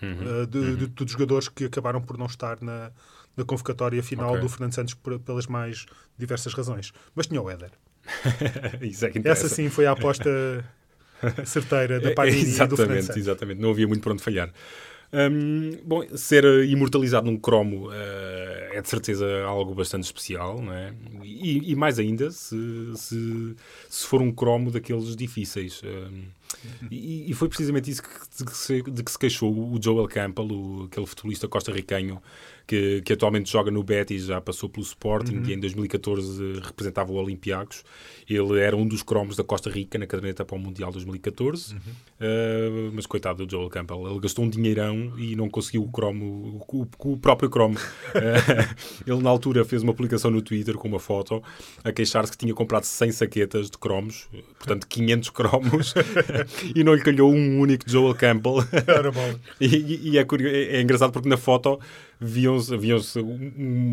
Uhum. 0.00 0.42
Uh, 0.42 0.46
de, 0.46 0.76
de, 0.76 0.86
de 0.88 1.12
jogadores 1.12 1.48
que 1.48 1.64
acabaram 1.64 2.00
por 2.00 2.16
não 2.16 2.26
estar 2.26 2.58
na, 2.60 2.90
na 3.36 3.44
convocatória 3.44 4.02
final 4.02 4.30
Ok. 4.30 4.40
do 4.40 4.48
Fernando 4.48 4.74
Santos 4.74 4.94
por- 4.94 5.18
pelas 5.20 5.46
mais 5.46 5.86
diversas 6.18 6.52
razões. 6.54 6.92
Mas 7.14 7.26
tinha 7.26 7.40
o 7.40 7.50
Éder. 7.50 7.70
Isso 8.82 9.06
é. 9.06 9.12
Essa 9.24 9.48
sim 9.48 9.68
foi 9.68 9.86
a 9.86 9.92
aposta 9.92 10.28
certeira 11.44 12.00
da 12.00 12.10
É, 12.10 12.14
Panini 12.14 12.40
e 12.40 12.44
do 12.44 12.50
Fernando 12.50 12.72
exatamente, 12.74 13.02
Santos. 13.04 13.16
exatamente. 13.16 13.60
Não 13.60 13.70
havia 13.70 13.86
muito 13.86 14.02
para 14.02 14.12
onde 14.12 14.22
falhar. 14.22 14.52
Hum, 15.14 15.72
bom, 15.84 16.02
ser 16.16 16.42
imortalizado 16.64 17.30
num 17.30 17.36
cromo 17.36 17.90
eh, 17.92 18.70
é 18.72 18.80
de 18.80 18.88
certeza 18.88 19.26
algo 19.44 19.74
bastante 19.74 20.04
especial, 20.04 20.62
não 20.62 20.72
é? 20.72 20.94
E, 21.22 21.70
e 21.72 21.76
mais 21.76 21.98
ainda 21.98 22.30
se, 22.30 22.56
se, 22.96 23.54
se 23.90 24.06
for 24.06 24.22
um 24.22 24.32
cromo 24.32 24.70
daqueles 24.70 25.14
difíceis. 25.14 25.82
Hum, 25.84 26.24
e, 26.90 27.30
e 27.30 27.34
foi 27.34 27.48
precisamente 27.48 27.90
isso 27.90 28.02
que, 28.02 28.08
de, 28.38 28.44
que 28.44 28.56
se, 28.56 28.82
de 28.82 29.02
que 29.02 29.10
se 29.10 29.18
queixou 29.18 29.52
o 29.52 29.78
Joel 29.82 30.06
Campbell, 30.08 30.46
o, 30.46 30.84
aquele 30.84 31.06
futebolista 31.06 31.48
costarricanho 31.48 32.20
que, 32.66 33.02
que 33.02 33.12
atualmente 33.12 33.50
joga 33.50 33.70
no 33.70 33.82
Betis, 33.82 34.26
já 34.26 34.40
passou 34.40 34.68
pelo 34.68 34.84
Sporting 34.84 35.36
Uhum. 35.36 35.44
e 35.46 35.52
em 35.54 35.58
2014 35.60 36.60
representava 36.62 37.10
o 37.12 37.16
Olympiacos. 37.16 37.82
Ele 38.28 38.60
era 38.60 38.76
um 38.76 38.86
dos 38.86 39.02
cromos 39.02 39.36
da 39.36 39.42
Costa 39.44 39.68
Rica 39.68 39.98
na 39.98 40.06
caderneta 40.06 40.44
para 40.44 40.56
o 40.56 40.58
Mundial 40.58 40.90
2014. 40.92 41.74
Uhum. 41.74 41.80
Uh, 42.20 42.92
mas 42.94 43.04
coitado 43.04 43.44
do 43.44 43.50
Joel 43.50 43.68
Campbell, 43.68 44.06
ele 44.08 44.20
gastou 44.20 44.44
um 44.44 44.48
dinheirão 44.48 45.12
e 45.18 45.34
não 45.34 45.50
conseguiu 45.50 45.82
o 45.82 45.90
cromo, 45.90 46.64
o, 46.72 46.88
o- 46.98 47.16
próprio 47.16 47.50
cromo. 47.50 47.76
Uh, 47.76 48.74
ele 49.10 49.22
na 49.22 49.30
altura 49.30 49.64
fez 49.64 49.82
uma 49.82 49.92
publicação 49.92 50.30
no 50.30 50.40
Twitter 50.40 50.74
com 50.76 50.86
uma 50.88 51.00
foto 51.00 51.42
a 51.82 51.92
queixar-se 51.92 52.30
que 52.32 52.38
tinha 52.38 52.54
comprado 52.54 52.84
100 52.84 53.12
saquetas 53.12 53.70
de 53.70 53.76
cromos, 53.78 54.28
portanto 54.58 54.86
500 54.86 55.30
cromos, 55.30 55.94
e 56.74 56.82
não 56.84 56.94
lhe 56.94 57.02
calhou 57.02 57.32
um 57.32 57.60
único 57.60 57.84
Joel 57.88 58.14
Campbell. 58.14 58.56
Bom. 59.12 59.34
E, 59.60 60.10
e 60.10 60.18
é, 60.18 60.24
curio- 60.24 60.48
é- 60.48 60.76
é 60.76 60.80
engraçado 60.82 61.12
porque 61.12 61.28
na 61.28 61.36
foto 61.36 61.78
viam-se 62.20 62.76
viam 62.76 62.98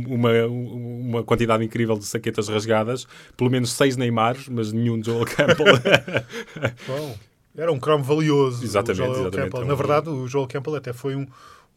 uma, 0.08 0.32
uma 0.48 1.24
quantidade 1.24 1.64
incrível 1.64 1.98
de 1.98 2.06
saquetas 2.06 2.48
rasgadas, 2.48 3.08
pelo 3.36 3.50
menos 3.50 3.72
seis 3.72 3.98
Neymars, 3.98 4.48
mas 4.50 4.72
nenhum 4.72 5.04
Joel 5.04 5.26
Campbell. 5.26 5.66
Bom, 6.88 7.18
era 7.58 7.72
um 7.72 7.80
cromo 7.80 8.04
valioso. 8.04 8.64
Exatamente, 8.64 9.02
exatamente. 9.12 9.36
Campbell. 9.36 9.62
É 9.62 9.66
um- 9.66 9.68
Na 9.68 9.76
verdade, 9.76 10.10
o 10.10 10.28
Joel 10.28 10.48
Campbell 10.48 10.76
até 10.76 10.94
foi 10.94 11.16
um, 11.16 11.26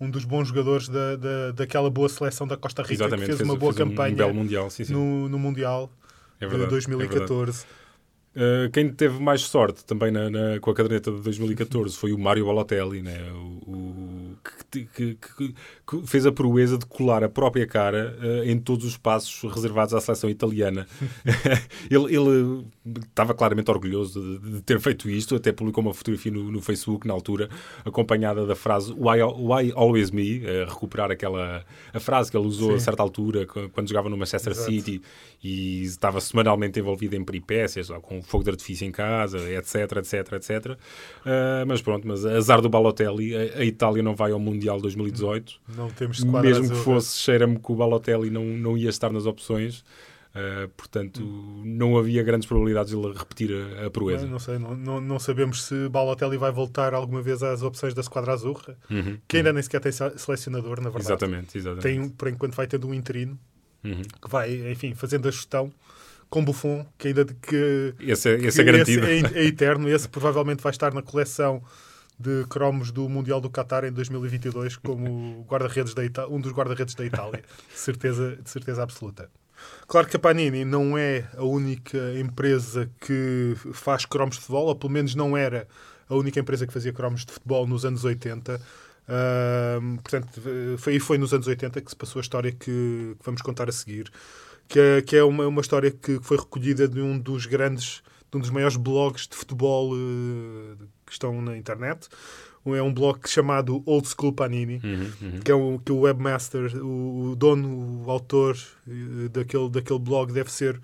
um 0.01 0.11
dos 0.11 0.25
bons 0.25 0.49
jogadores 0.49 0.89
da, 0.89 1.17
da, 1.17 1.51
daquela 1.53 1.91
boa 1.91 2.09
seleção 2.09 2.47
da 2.47 2.57
Costa 2.57 2.83
Rica 2.83 2.95
Exatamente, 2.95 3.31
que 3.31 3.37
fez, 3.37 3.49
uma 3.49 3.57
boa 3.57 3.73
fez 3.73 3.87
um- 3.87 3.91
campanha 3.91 4.13
um 4.13 4.17
belo 4.17 4.35
Mundial. 4.35 4.71
Sim, 4.71 4.85
sim. 4.85 4.93
no, 4.93 5.29
no 5.29 5.39
Mundial 5.39 5.91
É 6.41 6.45
de 6.45 6.51
verdade, 6.51 6.71
2014. 6.71 7.65
Uh, 8.35 8.71
quem 8.71 8.91
teve 8.91 9.21
mais 9.23 9.43
sorte 9.43 9.85
também 9.85 10.11
na, 10.11 10.31
na- 10.31 10.59
com 10.61 10.71
a 10.71 10.75
caderneta 10.75 11.11
de 11.13 11.21
2014 11.21 11.95
foi 11.97 12.13
o 12.15 12.19
Mário 12.19 12.47
Balotelli, 12.47 13.03
né? 13.03 13.19
o, 13.33 13.71
o- 13.71 14.37
que 14.73 14.87
que, 14.87 15.15
que- 15.17 15.55
que- 15.87 16.07
fez 16.07 16.25
a 16.25 16.33
proeza 16.33 16.79
de 16.79 16.87
colar 16.87 17.23
a 17.23 17.29
própria 17.29 17.67
cara 17.67 18.17
eh, 18.23 18.51
em 18.51 18.59
todos 18.59 18.87
os 18.87 18.93
espaços 18.93 19.53
reservados 19.53 19.93
à 19.93 20.01
seleção 20.01 20.31
italiana. 20.31 20.87
ele, 21.91 22.65
estava 23.07 23.35
claramente 23.35 23.71
orgulhoso 23.71 24.39
de, 24.39 24.53
de 24.53 24.63
ter 24.63 24.81
feito 24.81 25.11
isto, 25.11 25.35
até 25.37 25.53
publicou 25.53 25.83
uma 25.85 25.93
fotografia 25.93 26.33
no, 26.33 26.51
no 26.51 26.63
Facebook 26.63 27.07
na 27.07 27.13
altura, 27.13 27.51
acompanhada 27.85 28.47
da 28.47 28.57
frase 28.57 28.93
Why, 28.93 29.23
why 29.23 29.73
always 29.75 30.11
me? 30.11 30.43
a 30.47 30.65
recuperar 30.65 31.11
aquela 31.11 31.65
a 31.93 32.01
frase 32.01 32.31
que 32.31 32.37
ele 32.37 32.47
usou 32.47 32.71
Sim. 32.71 32.77
a 32.77 32.81
certa 32.81 33.03
altura 33.03 33.45
qu- 33.47 33.69
quando 33.71 33.89
jogava 33.89 34.09
no 34.09 34.17
Manchester 34.17 34.53
Exato. 34.53 34.71
City 34.71 35.03
e 35.45 35.83
estava 35.83 36.21
semanalmente 36.21 36.79
envolvido 36.79 37.15
em 37.17 37.25
peripécias, 37.25 37.89
lá, 37.89 38.01
com 38.01 38.22
fogo 38.23 38.45
de 38.45 38.51
artifício 38.51 38.87
em 38.87 38.93
casa, 38.93 39.39
etc, 39.53 39.75
etc, 39.99 40.33
etc. 40.33 40.79
Ah, 41.25 41.65
mas 41.67 41.81
pronto, 41.83 42.07
mas 42.07 42.25
azar 42.25 42.61
do 42.61 42.69
Balotelli, 42.69 43.35
a, 43.37 43.59
a 43.59 43.65
Itália 43.65 44.03
não 44.03 44.15
vai 44.15 44.33
ao 44.33 44.39
Mundial 44.39 44.81
2018. 44.81 45.61
Não 45.77 45.89
temos 45.91 46.23
Mesmo 46.25 46.67
que 46.67 46.73
azul. 46.73 46.77
fosse, 46.85 47.19
cheira-me 47.19 47.59
que 47.59 47.73
o 47.73 47.75
Balotelli 47.75 48.31
não, 48.31 48.45
não 48.45 48.77
ia 48.77 48.89
estar 48.91 49.13
nas 49.13 49.27
opções. 49.27 49.85
Ah, 50.35 50.67
portanto, 50.79 51.21
não 51.23 51.99
havia 51.99 52.23
grandes 52.23 52.49
probabilidades 52.49 52.91
de 52.91 52.99
ele 52.99 53.13
repetir 53.13 53.51
a, 53.53 53.87
a 53.87 53.91
proeza. 53.91 54.27
Não 54.27 54.39
sei, 54.39 54.59
não, 54.59 54.75
não, 54.75 54.99
não 54.99 55.19
sabemos 55.19 55.63
se 55.65 55.89
Balotelli 55.91 56.39
vai 56.39 56.51
voltar 56.51 56.95
alguma 56.95 57.21
vez 57.21 57.43
às 57.43 57.63
opções 57.63 57.93
da 57.93 58.03
Squadra 58.03 58.33
Azurra, 58.33 58.75
Uhum, 58.91 59.19
que 59.29 59.37
ainda 59.37 59.53
nem 59.53 59.63
sequer 59.63 59.81
tem 59.83 59.93
se- 59.93 60.19
selecionador, 60.19 60.79
na 60.81 60.89
verdade. 60.89 61.03
Exatamente, 61.05 61.59
exatamente. 61.59 61.83
Tem, 61.83 62.09
por 62.09 62.29
enquanto 62.29 62.55
vai 62.55 62.67
tendo 62.67 62.89
um 62.89 62.95
interino, 62.95 63.39
Uhum. 63.85 64.01
que 64.01 64.31
vai, 64.31 64.71
enfim, 64.73 64.95
fazendo 64.95 65.29
a 65.29 65.31
gestão 65.31 65.71
com 66.33 66.43
Buffon, 66.43 66.87
que 66.97 67.09
ainda 67.09 67.27
de- 67.27 67.35
que, 67.35 67.95
Esse, 68.01 68.31
é- 68.31 68.39
que 68.39 68.47
esse 68.47 68.59
é 68.63 68.65
garantido. 68.65 69.07
Esse 69.07 69.35
é, 69.37 69.39
é 69.43 69.45
eterno, 69.45 69.87
esse 69.87 70.09
provavelmente 70.09 70.63
vai 70.63 70.71
estar 70.71 70.95
na 70.95 71.03
coleção 71.03 71.63
de 72.19 72.47
cromos 72.49 72.91
do 72.91 73.07
Mundial 73.07 73.39
do 73.39 73.51
Qatar 73.51 73.85
em 73.85 73.93
2022 73.93 74.77
como 74.77 75.45
guarda-redes 75.47 75.93
da 75.93 76.03
Ita- 76.03 76.27
um 76.29 76.41
dos 76.41 76.53
guarda-redes 76.53 76.95
da 76.95 77.05
Itália, 77.05 77.43
de 77.71 77.79
certeza, 77.79 78.37
de 78.43 78.49
certeza 78.49 78.83
absoluta. 78.83 79.29
Claro 79.87 80.07
que 80.09 80.17
a 80.17 80.19
Panini 80.19 80.65
não 80.65 80.97
é 80.97 81.25
a 81.37 81.45
única 81.45 81.99
empresa 82.19 82.91
que 82.99 83.55
faz 83.75 84.07
cromos 84.07 84.37
de 84.37 84.41
futebol, 84.41 84.67
ou 84.69 84.75
pelo 84.75 84.91
menos 84.93 85.15
não 85.15 85.37
era 85.37 85.69
a 86.09 86.15
única 86.15 86.41
empresa 86.41 86.67
que 86.67 86.73
fazia 86.73 86.93
cromos 86.95 87.27
de 87.27 87.33
futebol 87.33 87.67
nos 87.67 87.85
anos 87.85 88.05
80. 88.05 88.59
Ahm, 89.09 89.97
portanto, 89.97 90.29
foi, 90.79 90.99
foi 91.01 91.19
nos 91.19 91.33
anos 91.35 91.47
80 91.47 91.81
que 91.81 91.91
se 91.91 91.97
passou 91.97 92.21
a 92.21 92.23
história 92.23 92.53
que, 92.53 93.17
que 93.19 93.25
vamos 93.25 93.43
contar 93.43 93.69
a 93.69 93.73
seguir, 93.73 94.11
que 94.69 94.79
é, 94.79 95.03
que 95.03 95.17
é 95.17 95.25
uma, 95.25 95.47
uma 95.47 95.61
história 95.61 95.91
que 95.91 96.21
foi 96.23 96.37
recolhida 96.37 96.87
de 96.89 97.01
um 97.01 97.19
dos 97.19 97.47
grandes, 97.47 98.03
de 98.31 98.37
um 98.39 98.41
dos 98.41 98.51
maiores 98.51 98.77
blogs 98.77 99.27
de 99.27 99.37
futebol 99.37 99.93
eh, 99.95 100.77
que 101.05 101.13
estão 101.13 101.41
na 101.43 101.57
internet. 101.57 102.09
É 102.65 102.81
um 102.81 102.95
blog 102.95 103.29
chamado 103.29 103.83
Old 103.85 104.07
School 104.07 104.33
Panini, 104.33 104.81
Uhum, 104.85 105.11
uhum. 105.21 105.41
que 105.41 105.51
é 105.51 105.55
o, 105.55 105.81
que 105.85 105.91
o 105.91 105.99
webmaster, 106.03 106.77
o, 106.77 107.33
o 107.33 107.37
dono, 107.37 108.05
o 108.07 108.11
autor 108.11 108.57
eh, 108.89 109.29
daquele, 109.31 109.69
daquele 109.69 109.99
blog 109.99 110.33
deve 110.33 110.51
ser 110.51 110.81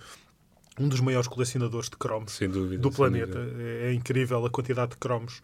um 0.78 0.88
dos 0.88 1.00
maiores 1.00 1.28
colecionadores 1.28 1.88
de 1.88 1.96
cromos 1.96 2.36
dúvida. 2.40 2.82
do 2.82 2.90
planeta. 2.90 3.38
dúvida. 3.38 3.62
É, 3.62 3.90
é 3.90 3.92
incrível 3.92 4.44
a 4.44 4.50
quantidade 4.50 4.90
de 4.92 4.96
cromos 4.96 5.40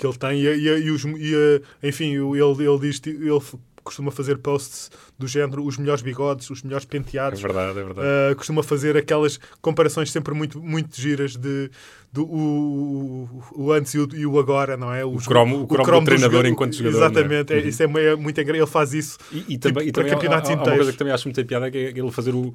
que 0.00 0.06
ele 0.06 0.16
tem. 0.16 0.40
E, 0.40 0.46
e, 0.46 0.66
e 0.86 0.90
os, 0.90 1.04
e, 1.04 1.62
enfim, 1.82 2.18
o- 2.18 2.34
ele, 2.34 2.66
ele 2.66 2.78
diz, 2.80 3.00
ele 3.06 3.40
costuma 3.84 4.10
fazer 4.10 4.36
posts 4.38 4.90
do 5.18 5.26
género 5.26 5.64
os 5.64 5.76
melhores 5.78 6.02
bigodes, 6.02 6.48
os 6.50 6.62
melhores 6.62 6.86
É 6.86 6.88
penteados. 6.88 7.40
verdade, 7.40 7.78
é 7.78 7.82
verdade. 7.82 8.06
Uh, 8.32 8.36
costuma 8.36 8.62
fazer 8.62 8.96
aquelas 8.96 9.38
comparações 9.60 10.10
sempre 10.10 10.34
muito, 10.34 10.60
muito 10.60 10.98
giras 11.00 11.34
de 11.36 11.70
do, 12.12 12.24
o, 12.24 13.42
o 13.54 13.72
antes 13.72 13.94
e 13.94 13.98
o, 13.98 14.08
e 14.14 14.26
o 14.26 14.38
agora, 14.38 14.76
não 14.76 14.92
é? 14.92 15.04
Os- 15.04 15.26
cromo- 15.26 15.62
o 15.62 15.66
cromo 15.66 16.00
do 16.00 16.04
treinador 16.04 16.30
jogador- 16.32 16.46
enquanto 16.52 16.74
jogador, 16.74 16.96
é? 16.96 16.98
Exatamente, 16.98 17.52
é, 17.52 17.56
Uhum. 17.60 17.68
isso 17.68 17.82
é, 17.82 17.86
meio- 17.86 18.18
muito 18.18 18.40
engraçado. 18.40 18.62
Ele 18.62 18.70
faz 18.70 18.94
isso 18.94 19.18
E, 19.32 19.44
e 19.54 19.58
também, 19.58 19.84
tipo, 19.86 19.88
e 19.88 19.92
também 19.92 20.10
há- 20.12 20.14
campeonatos 20.14 20.50
há, 20.50 20.52
há 20.52 20.56
uma 20.56 20.62
inteiros. 20.62 20.78
coisa 20.78 20.92
que 20.92 20.98
também 20.98 21.14
acho 21.14 21.28
muita 21.28 21.44
piada 21.44 21.70
que 21.70 21.78
é 21.78 21.90
ele 21.90 22.10
fazer 22.10 22.34
o- 22.34 22.54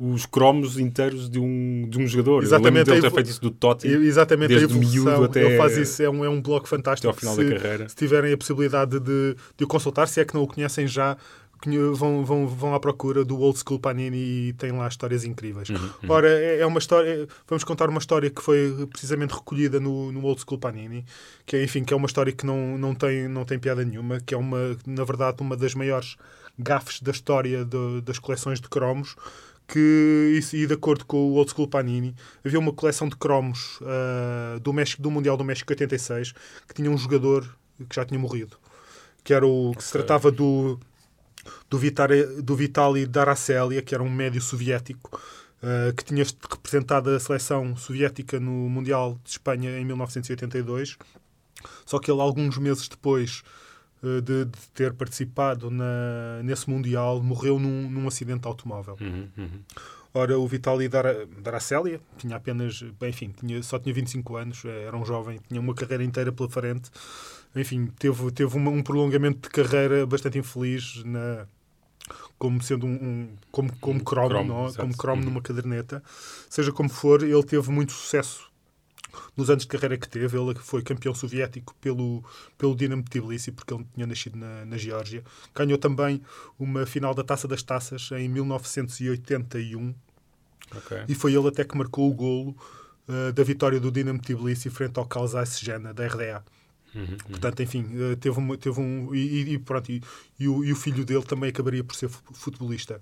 os 0.00 0.26
cromos 0.26 0.78
inteiros 0.78 1.28
de 1.30 1.38
um, 1.38 1.86
de 1.88 1.98
um 1.98 2.06
jogador. 2.06 2.42
Exatamente, 2.42 2.90
a 2.90 3.00
ter 3.00 3.10
feito 3.10 3.30
isso 3.30 3.40
do 3.40 3.50
Totti. 3.50 3.88
Exatamente, 3.88 4.48
desde 4.48 4.66
a 4.66 4.68
evolução. 4.68 5.24
até- 5.24 5.42
Ele 5.44 5.56
faz 5.56 5.76
isso, 5.76 6.02
é 6.02 6.10
um, 6.10 6.24
é 6.24 6.28
um 6.28 6.40
blog 6.42 6.68
fantástico. 6.68 7.08
até 7.10 7.14
ao 7.26 7.34
final 7.34 7.34
se, 7.34 7.44
da 7.54 7.60
carreira. 7.60 7.88
Se 7.88 7.96
tiverem 7.96 8.32
a 8.32 8.36
possibilidade 8.36 9.00
de, 9.00 9.36
de 9.56 9.64
o 9.64 9.66
consultar, 9.66 10.06
se 10.08 10.20
é 10.20 10.24
que 10.24 10.34
não 10.34 10.42
o 10.42 10.46
conhecem 10.46 10.86
já, 10.86 11.16
vão, 11.94 12.24
vão, 12.24 12.46
vão 12.46 12.74
à 12.74 12.80
procura 12.80 13.24
do 13.24 13.38
Old 13.40 13.58
School 13.58 13.80
Panini 13.80 14.48
e 14.48 14.52
tem 14.52 14.70
lá 14.72 14.86
histórias 14.86 15.24
incríveis. 15.24 15.70
Uhum, 15.70 15.88
Ora, 16.08 16.28
é 16.28 16.58
é 16.60 16.66
uma 16.66 16.78
história. 16.78 17.26
Vamos 17.48 17.64
contar 17.64 17.88
uma 17.88 17.98
história 17.98 18.28
que 18.28 18.42
foi 18.42 18.86
precisamente 18.90 19.32
recolhida 19.34 19.80
no, 19.80 20.12
no 20.12 20.22
Old 20.24 20.42
School 20.42 20.58
Panini, 20.58 21.04
que 21.46 21.56
é, 21.56 21.64
enfim, 21.64 21.82
que 21.84 21.94
é 21.94 21.96
uma 21.96 22.06
história 22.06 22.32
que 22.32 22.44
não, 22.44 22.76
não, 22.76 22.94
tem, 22.94 23.26
não 23.28 23.44
tem 23.44 23.58
piada 23.58 23.84
nenhuma, 23.84 24.20
que 24.20 24.34
é 24.34 24.36
uma, 24.36 24.76
na 24.86 25.04
verdade, 25.04 25.38
uma 25.40 25.56
das 25.56 25.74
maiores 25.74 26.16
gafes 26.58 27.00
da 27.02 27.10
história 27.10 27.64
de- 27.64 28.00
das 28.02 28.18
coleções 28.18 28.60
de 28.60 28.68
cromos 28.68 29.14
que, 29.66 30.34
isso- 30.38 30.56
e 30.56 30.66
de 30.66 30.74
acordo 30.74 31.04
com 31.04 31.16
o 31.16 31.32
Old 31.34 31.50
School 31.50 31.68
Panini, 31.68 32.14
havia 32.44 32.58
uma 32.58 32.72
coleção 32.72 33.08
de 33.08 33.16
cromos 33.16 33.78
ah, 33.82 34.58
do, 34.60 34.72
México, 34.72 35.02
do 35.02 35.10
Mundial 35.10 35.36
do 35.36 35.44
México 35.44 35.72
86 35.72 36.32
que 36.68 36.74
tinha 36.74 36.90
um 36.90 36.96
jogador 36.98 37.42
que 37.88 37.94
já 37.96 38.04
tinha 38.04 38.18
morrido, 38.18 38.56
que 39.24 39.34
era 39.34 39.46
o 39.46 39.72
que 39.76 39.82
se 39.84 39.92
tratava 39.92 40.30
do, 40.30 40.78
do, 41.68 41.78
Vitare, 41.78 42.24
do 42.42 42.54
Vitali 42.56 43.06
Daracelia, 43.06 43.82
que 43.82 43.94
era 43.94 44.02
um 44.02 44.10
médio 44.10 44.40
soviético 44.40 45.20
ah, 45.62 45.92
que 45.96 46.04
tinha 46.04 46.24
representado 46.50 47.10
a 47.10 47.18
seleção 47.20 47.76
soviética 47.76 48.38
no 48.40 48.50
Mundial 48.70 49.18
de 49.24 49.30
Espanha 49.30 49.78
em 49.78 49.84
1982. 49.84 50.96
Só 51.84 51.98
que 51.98 52.10
ele, 52.10 52.20
alguns 52.20 52.58
meses 52.58 52.86
depois 52.88 53.42
de, 54.22 54.44
de 54.46 54.58
ter 54.74 54.92
participado 54.94 55.70
na, 55.70 56.40
nesse 56.42 56.68
Mundial, 56.68 57.22
morreu 57.22 57.58
num, 57.58 57.90
num 57.90 58.06
acidente 58.08 58.40
de 58.40 58.48
automóvel. 58.48 58.96
Uhum, 59.00 59.28
uhum. 59.36 59.60
Ora, 60.14 60.38
o 60.38 60.46
Vitali 60.46 60.88
Dara, 60.88 61.26
Daracelia 61.42 62.00
tinha 62.16 62.36
apenas, 62.36 62.80
bem, 62.98 63.10
enfim, 63.10 63.34
tinha, 63.38 63.62
só 63.62 63.78
tinha 63.78 63.94
25 63.94 64.36
anos, 64.36 64.64
eh, 64.64 64.84
era 64.84 64.96
um 64.96 65.04
jovem, 65.04 65.38
tinha 65.46 65.60
uma 65.60 65.74
carreira 65.74 66.02
inteira 66.02 66.32
pela 66.32 66.48
frente. 66.48 66.90
Enfim, 67.54 67.86
teve, 67.98 68.30
teve 68.32 68.56
uma- 68.56 68.70
um 68.70 68.82
prolongamento 68.82 69.40
de 69.40 69.48
carreira 69.50 70.06
bastante 70.06 70.38
infeliz 70.38 71.02
na, 71.04 71.46
como 72.38 72.62
sendo 72.62 72.86
um, 72.86 72.92
um- 72.94 73.28
como, 73.50 73.76
como 73.78 74.02
cromo, 74.02 74.28
cromo, 74.28 74.48
não 74.48 74.66
é? 74.68 74.72
como 74.72 74.96
cromo 74.96 75.20
Uhum. 75.22 75.28
numa 75.28 75.42
caderneta. 75.42 76.02
Seja 76.48 76.72
como 76.72 76.88
for, 76.88 77.22
ele 77.22 77.42
teve 77.42 77.70
muito 77.70 77.92
sucesso 77.92 78.50
nos 79.36 79.50
anos 79.50 79.62
de 79.64 79.68
carreira 79.68 79.96
que 79.96 80.08
teve. 80.08 80.38
Ele 80.38 80.54
foi 80.56 80.82
campeão 80.82 81.14
soviético 81.14 81.74
pelo, 81.80 82.24
pelo 82.58 82.74
Dinamo 82.76 83.02
de 83.02 83.10
Tbilisi, 83.10 83.52
porque 83.52 83.72
ele 83.74 83.86
tinha 83.94 84.06
nascido 84.06 84.36
na, 84.38 84.64
na 84.64 84.76
Geórgia. 84.76 85.22
Ganhou 85.54 85.78
também 85.78 86.22
uma 86.58 86.86
final 86.86 87.14
da 87.14 87.22
Taça 87.24 87.46
das 87.48 87.62
Taças 87.62 88.10
em 88.12 88.28
1981 88.28 89.94
Ok. 90.76 91.04
e 91.08 91.14
foi 91.14 91.34
ele 91.34 91.46
até 91.48 91.64
que 91.64 91.76
marcou 91.76 92.10
o 92.10 92.14
golo 92.14 92.56
uh, 93.08 93.32
da 93.32 93.42
vitória 93.44 93.78
do 93.78 93.90
Dinamo 93.90 94.18
de 94.20 94.34
Tbilisi 94.34 94.68
frente 94.70 94.98
ao 94.98 95.06
Kansai 95.06 95.46
Sejana, 95.46 95.94
da 95.94 96.06
RDA. 96.06 96.44
Uhum, 96.94 97.16
Portanto, 97.28 97.62
enfim, 97.62 97.82
uh, 97.94 98.16
teve, 98.16 98.38
uma, 98.38 98.56
teve 98.56 98.80
um. 98.80 99.14
E, 99.14 99.52
e 99.54 99.58
pronto, 99.58 99.90
e, 99.92 100.02
e 100.40 100.48
o, 100.48 100.64
e 100.64 100.72
o 100.72 100.76
filho 100.76 101.04
dele 101.04 101.22
também 101.22 101.50
acabaria 101.50 101.84
por 101.84 101.94
ser 101.94 102.08
fu- 102.08 102.22
futebolista, 102.32 103.00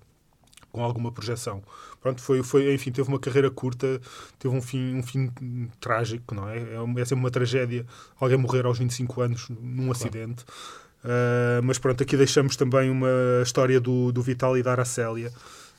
com 0.75 0.83
alguma 0.83 1.13
projeção. 1.13 1.63
Pronto, 2.03 2.21
foi, 2.21 2.43
foi, 2.43 2.75
enfim, 2.75 2.91
teve 2.91 3.09
uma 3.09 3.19
carreira 3.21 3.49
curta, 3.49 4.01
teve 4.41 4.53
um 4.53 4.61
fim, 4.61 4.97
um 4.97 5.03
fim 5.05 5.31
trágico, 5.79 6.35
não 6.35 6.49
é? 6.49 6.59
É, 6.59 7.01
é 7.01 7.05
sempre 7.05 7.23
uma 7.23 7.31
tragédia 7.31 7.87
alguém 8.19 8.37
morrer 8.37 8.67
aos 8.67 8.77
25 8.77 9.21
anos 9.21 9.49
num 9.51 9.93
acidente. 9.93 10.43
Uh, 11.05 11.63
mas 11.63 11.79
pronto, 11.79 12.03
aqui 12.03 12.17
deixamos 12.17 12.57
também 12.57 12.91
uma 12.91 13.09
história 13.41 13.79
do, 13.79 14.11
do 14.11 14.21
Vitali 14.21 14.65
da 14.65 14.73
Aracélia. 14.73 15.33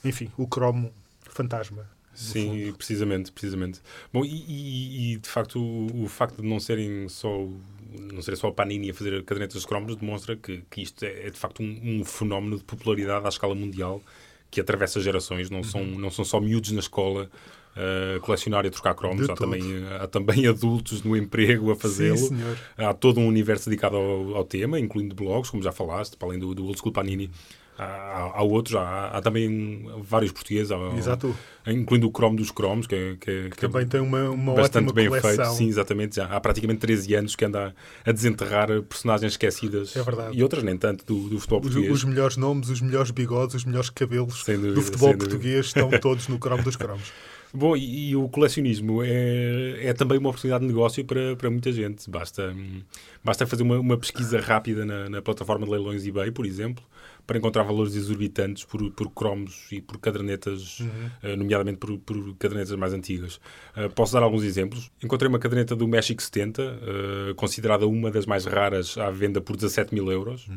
Enfim, 0.03 0.31
o 0.37 0.47
cromo 0.47 0.93
fantasma. 1.29 1.85
Sim, 2.13 2.71
precisamente, 2.77 3.33
precisamente. 3.33 3.81
Bom, 4.13 4.23
e, 4.23 4.29
e- 4.29 5.13
e, 5.13 5.17
de 5.17 5.27
facto 5.27 5.59
o, 5.59 6.05
o 6.05 6.07
facto 6.07 6.41
de 6.41 6.47
não 6.47 6.57
serem 6.61 7.09
só 7.09 7.49
não 8.13 8.21
ser 8.21 8.37
só 8.37 8.47
a 8.47 8.53
Panini 8.53 8.91
a 8.91 8.93
fazer 8.93 9.21
cadernetas 9.23 9.61
de 9.61 9.67
cromos 9.67 9.95
demonstra 9.97 10.37
que, 10.37 10.63
que 10.69 10.81
isto 10.81 11.03
é, 11.03 11.27
é, 11.27 11.29
de 11.29 11.37
facto 11.37 11.61
um, 11.61 11.99
um 11.99 12.05
fenómeno 12.05 12.57
de 12.57 12.63
popularidade 12.63 13.25
à 13.25 13.29
escala 13.29 13.53
mundial 13.55 14.01
que 14.55 14.62
atravessa 14.62 15.00
gerações, 15.00 15.50
não 15.50 15.63
são, 15.63 15.81
Uhum. 15.81 16.00
não 16.00 16.09
são 16.09 16.25
só 16.25 16.39
miúdos 16.39 16.71
na 16.71 16.79
escola 16.79 17.29
a 17.75 18.19
colecionar 18.21 18.65
e 18.65 18.69
trocar 18.69 18.95
cromos, 18.95 19.29
há 19.29 19.35
também, 19.35 19.62
há 20.00 20.07
também 20.07 20.47
adultos 20.47 21.03
no 21.03 21.15
emprego 21.15 21.71
a 21.71 21.75
fazê-lo. 21.75 22.29
Há 22.77 22.93
todo 22.93 23.19
um 23.19 23.27
universo 23.27 23.69
dedicado 23.69 23.97
ao, 23.97 24.35
ao 24.38 24.45
tema, 24.45 24.79
incluindo 24.79 25.13
blogs, 25.13 25.50
como 25.50 25.62
já 25.62 25.74
falaste, 25.74 26.15
para 26.15 26.29
além 26.29 26.39
do, 26.39 26.55
do 26.55 26.65
Old 26.65 26.79
School 26.79 26.93
Panini. 26.93 27.29
Há, 27.77 28.32
há, 28.36 28.41
outros, 28.41 28.74
há, 28.75 29.08
há 29.10 29.22
também 29.22 29.86
vários 30.01 30.32
portugueses, 30.32 30.72
há- 30.72 30.96
Exato. 30.98 31.36
incluindo 31.67 32.08
o 32.08 32.12
Chrome 32.12 32.38
dos 32.38 32.50
Cromos, 32.50 32.88
que, 32.88 32.96
é- 32.96 33.15
que, 33.20 33.29
é- 33.32 33.50
que 33.50 33.65
é 33.65 33.67
Também 33.67 33.86
tem 33.86 34.00
uma, 34.00 34.29
uma 34.29 34.53
bastante 34.53 34.86
ótima 34.86 34.94
bem 34.94 35.08
coleção. 35.10 35.29
feito. 35.46 35.58
Sim, 35.58 35.67
exatamente. 35.67 36.15
Já 36.15 36.25
há 36.27 36.39
praticamente 36.39 36.79
13 36.79 37.13
anos 37.15 37.36
que 37.36 37.44
anda 37.44 37.75
a, 38.05 38.12
desenterrar 38.13 38.70
personagens 38.84 39.34
esquecidas 39.34 39.94
É 39.98 40.01
e 40.32 40.41
outras 40.41 40.63
nem 40.63 40.77
tanto 40.77 41.05
do, 41.05 41.27
do 41.29 41.38
futebol 41.39 41.60
Os, 41.60 41.65
português. 41.67 41.91
os 41.94 42.03
melhores 42.05 42.38
nomes, 42.38 42.70
os 42.70 42.79
melhores 42.79 43.12
bigodes, 43.12 43.55
os 43.55 43.65
melhores 43.65 43.89
cabelos 43.89 44.44
dúvida, 44.46 44.74
do 44.74 44.82
futebol 44.82 45.17
português 45.17 45.65
estão 45.65 45.89
todos 46.00 46.29
no 46.29 46.39
cromo 46.39 46.63
dos 46.63 46.77
cromos. 46.77 47.12
Bom, 47.53 47.75
e, 47.75 48.10
e 48.10 48.15
o 48.15 48.27
colecionismo 48.29 49.01
é, 49.03 49.88
é 49.88 49.94
também 49.94 50.17
uma 50.17 50.29
oportunidade 50.29 50.62
de 50.62 50.67
negócio 50.67 51.03
para, 51.05 51.36
para 51.38 51.50
muita 51.50 51.72
gente. 51.72 52.10
Basta, 52.10 52.53
basta 53.24 53.46
fazer 53.48 53.63
uma, 53.63 53.79
uma 53.79 53.98
pesquisa 53.98 54.39
rápida 54.41 54.86
na, 54.86 55.10
na 55.10 55.22
plataforma 55.22 55.65
de 55.65 55.72
leilões 55.72 56.05
eBay, 56.05 56.32
por 56.32 56.46
exemplo, 56.46 56.84
para 57.25 57.38
encontrar 57.38 57.63
valores 57.63 57.96
exorbitantes 57.96 58.63
por, 58.63 58.91
por 58.91 59.10
cromos 59.12 59.67
e 59.72 59.82
por 59.82 59.98
cadernetas, 60.00 60.79
uh, 60.79 61.36
nomeadamente 61.38 61.77
por, 61.77 61.98
por 62.00 62.36
cadernetas 62.38 62.75
mais 62.75 62.94
antigas. 62.94 63.39
Uh, 63.75 63.89
posso 63.94 64.13
dar 64.13 64.24
alguns 64.24 64.44
exemplos. 64.44 64.91
Encontrei 65.03 65.27
uma 65.29 65.39
caderneta 65.39 65.75
do 65.75 65.88
México 65.88 66.22
70, 66.22 66.62
uh, 66.62 67.36
considerada 67.36 67.88
uma 67.88 68.12
das 68.12 68.25
mais 68.25 68.46
raras 68.46 68.98
à 68.98 69.10
venda 69.10 69.41
por 69.41 69.55
17 69.55 69.94
mil 69.94 70.12
euros. 70.12 70.48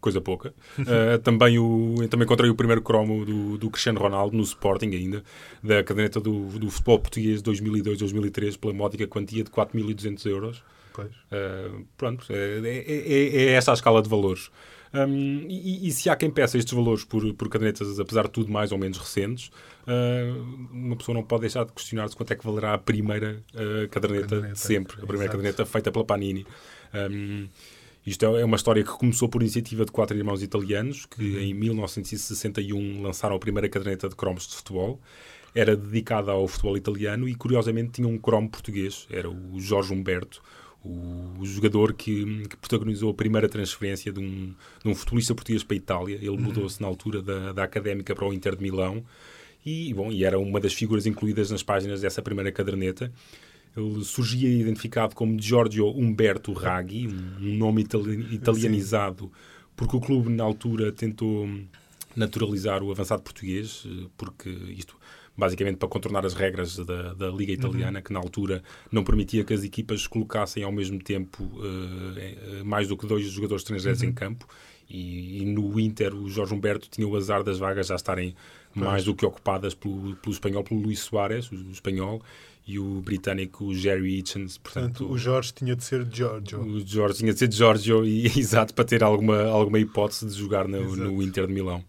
Coisa 0.00 0.20
pouca. 0.20 0.54
Uh, 0.78 1.18
também, 1.24 1.58
o, 1.58 1.94
também 2.08 2.24
encontrei 2.24 2.50
o 2.50 2.54
primeiro 2.54 2.80
cromo 2.82 3.24
do, 3.24 3.58
do 3.58 3.70
Cristiano 3.70 4.00
Ronaldo 4.00 4.36
no 4.36 4.42
Sporting 4.42 4.90
ainda, 4.92 5.22
da 5.62 5.82
caderneta 5.84 6.20
do, 6.20 6.46
do 6.58 6.70
futebol 6.70 6.98
português 6.98 7.42
2002-2003 7.42 8.58
pela 8.58 8.72
módica 8.72 9.06
quantia 9.06 9.44
de 9.44 9.50
4.200 9.50 10.26
euros. 10.26 10.62
Pois. 10.92 11.10
Uh, 11.10 11.86
pronto, 11.96 12.26
é, 12.30 12.58
é, 12.58 12.84
é, 12.88 13.36
é 13.36 13.52
essa 13.52 13.70
a 13.70 13.74
escala 13.74 14.02
de 14.02 14.08
valores. 14.08 14.50
Um, 14.92 15.46
e, 15.48 15.86
e, 15.86 15.92
se 15.92 16.10
há 16.10 16.16
quem 16.16 16.30
peça 16.30 16.58
estes 16.58 16.74
valores 16.74 17.04
por, 17.04 17.32
por 17.34 17.48
cadernetas, 17.48 18.00
apesar 18.00 18.24
de 18.24 18.30
tudo 18.30 18.50
mais 18.50 18.72
ou 18.72 18.78
menos 18.78 18.98
recentes, 18.98 19.50
uh, 19.86 20.68
uma 20.72 20.96
pessoa 20.96 21.14
não 21.14 21.22
pode 21.22 21.42
deixar 21.42 21.64
de 21.64 21.72
questionar-se 21.72 22.16
quanto 22.16 22.32
é 22.32 22.36
que 22.36 22.44
valerá 22.44 22.74
a 22.74 22.78
primeira 22.78 23.42
uh, 23.54 23.88
caderneta, 23.88 24.28
Caderneta, 24.28 24.54
sempre, 24.56 24.94
a 24.94 25.06
primeira 25.06 25.24
exato. 25.24 25.36
caderneta 25.36 25.66
feita 25.66 25.92
pela 25.92 26.04
Panini. 26.04 26.44
Um, 26.92 27.48
isto 28.04 28.24
é 28.24 28.40
é 28.40 28.44
uma 28.44 28.56
história 28.56 28.82
que 28.82 28.90
começou 28.90 29.28
por 29.28 29.42
iniciativa 29.42 29.84
de 29.84 29.92
quatro 29.92 30.16
irmãos 30.16 30.42
italianos 30.42 31.06
que 31.06 31.22
Uhum. 31.22 31.40
em 31.40 31.54
1961 31.54 33.02
lançaram 33.02 33.36
a 33.36 33.38
primeira 33.38 33.68
caderneta 33.68 34.08
de 34.08 34.16
cromos 34.16 34.48
de 34.48 34.56
futebol. 34.56 35.00
Era 35.54 35.76
dedicada 35.76 36.32
ao 36.32 36.46
futebol 36.48 36.76
italiano 36.76 37.28
e, 37.28 37.34
curiosamente, 37.34 37.92
tinha 37.92 38.08
um 38.08 38.16
cromo 38.16 38.48
português. 38.48 39.06
Era 39.10 39.28
o 39.28 39.60
Jorge 39.60 39.92
Humberto, 39.92 40.40
o, 40.84 41.44
jogador 41.44 41.92
que, 41.92 42.46
que 42.48 42.56
protagonizou 42.56 43.10
a 43.10 43.14
primeira 43.14 43.48
transferência 43.48 44.12
de 44.12 44.20
um, 44.20 44.54
de 44.82 44.88
um 44.88 44.94
futebolista 44.94 45.34
português 45.34 45.62
para 45.62 45.74
a 45.74 45.78
Itália. 45.78 46.16
Ele 46.16 46.36
mudou-se 46.36 46.80
na 46.80 46.88
altura 46.88 47.22
da, 47.22 47.52
da 47.52 47.64
Académica 47.64 48.14
para 48.14 48.26
o 48.26 48.32
Inter 48.32 48.56
de 48.56 48.62
Milão 48.62 49.04
e, 49.64 49.92
bom, 49.92 50.10
e 50.10 50.24
era 50.24 50.38
uma 50.38 50.58
das 50.58 50.72
figuras 50.72 51.06
incluídas 51.06 51.50
nas 51.50 51.62
páginas 51.62 52.00
dessa 52.00 52.22
primeira 52.22 52.50
caderneta. 52.50 53.12
Ele 53.76 54.02
surgia 54.04 54.48
identificado 54.48 55.14
como 55.14 55.40
Giorgio 55.40 55.88
Umberto 55.88 56.52
Raggi, 56.52 57.06
um, 57.06 57.56
nome 57.56 57.82
itali- 57.82 58.34
italianizado, 58.34 59.30
porque 59.76 59.96
o 59.96 60.00
clube 60.00 60.28
na 60.30 60.42
altura 60.42 60.90
tentou 60.90 61.48
naturalizar 62.16 62.82
o 62.82 62.90
avançado 62.90 63.22
português, 63.22 63.84
eh, 63.86 64.08
porque 64.16 64.50
isto 64.76 64.96
basicamente 65.36 65.76
para 65.76 65.88
contornar 65.88 66.26
as 66.26 66.34
regras 66.34 66.76
da, 66.76 67.14
da 67.14 67.28
Liga 67.28 67.52
Italiana, 67.52 68.02
que 68.02 68.12
na 68.12 68.18
altura 68.18 68.62
não 68.90 69.02
permitia 69.02 69.44
que 69.44 69.54
as 69.54 69.64
equipas 69.64 70.06
colocassem 70.06 70.62
ao 70.62 70.72
mesmo 70.72 70.98
tempo 70.98 71.50
eh, 71.62 72.62
mais 72.62 72.88
do 72.88 72.96
que 72.96 73.06
dois 73.06 73.24
jogadores 73.26 73.62
estrangeiros 73.62 74.02
em 74.02 74.12
campo. 74.12 74.46
E, 74.88 75.42
e 75.42 75.44
no 75.46 75.78
Inter, 75.78 76.14
o 76.14 76.28
Jorge 76.28 76.52
Humberto 76.52 76.88
tinha 76.90 77.06
o 77.06 77.16
azar 77.16 77.44
das 77.44 77.58
vagas 77.58 77.86
já 77.86 77.94
estarem 77.94 78.34
mais 78.74 79.04
do 79.04 79.14
que 79.14 79.24
ocupadas 79.24 79.74
pelo, 79.74 80.16
pelo 80.16 80.32
espanhol, 80.32 80.64
pelo 80.64 80.80
Luís 80.80 81.00
Soares, 81.00 81.50
o, 81.50 81.54
o 81.54 81.70
espanhol, 81.70 82.20
e 82.66 82.78
o 82.78 83.00
britânico 83.00 83.72
Jerry 83.74 84.18
Hitchens. 84.18 84.58
Portanto, 84.58 84.98
Portanto, 84.98 85.12
o 85.12 85.18
Jorge 85.18 85.52
tinha 85.52 85.74
de 85.74 85.84
ser 85.84 86.06
Giorgio. 86.10 86.60
o 86.60 86.86
Jorge 86.86 87.18
tinha 87.18 87.32
de 87.32 87.38
ser 87.38 87.52
Giorgio, 87.52 88.04
e, 88.04 88.26
exato, 88.38 88.74
para 88.74 88.84
ter 88.84 89.02
alguma, 89.02 89.42
alguma 89.44 89.78
hipótese 89.78 90.26
de 90.26 90.34
jogar 90.34 90.68
no, 90.68 90.96
no 90.96 91.22
Inter 91.22 91.46
de 91.46 91.52
Milão. 91.52 91.84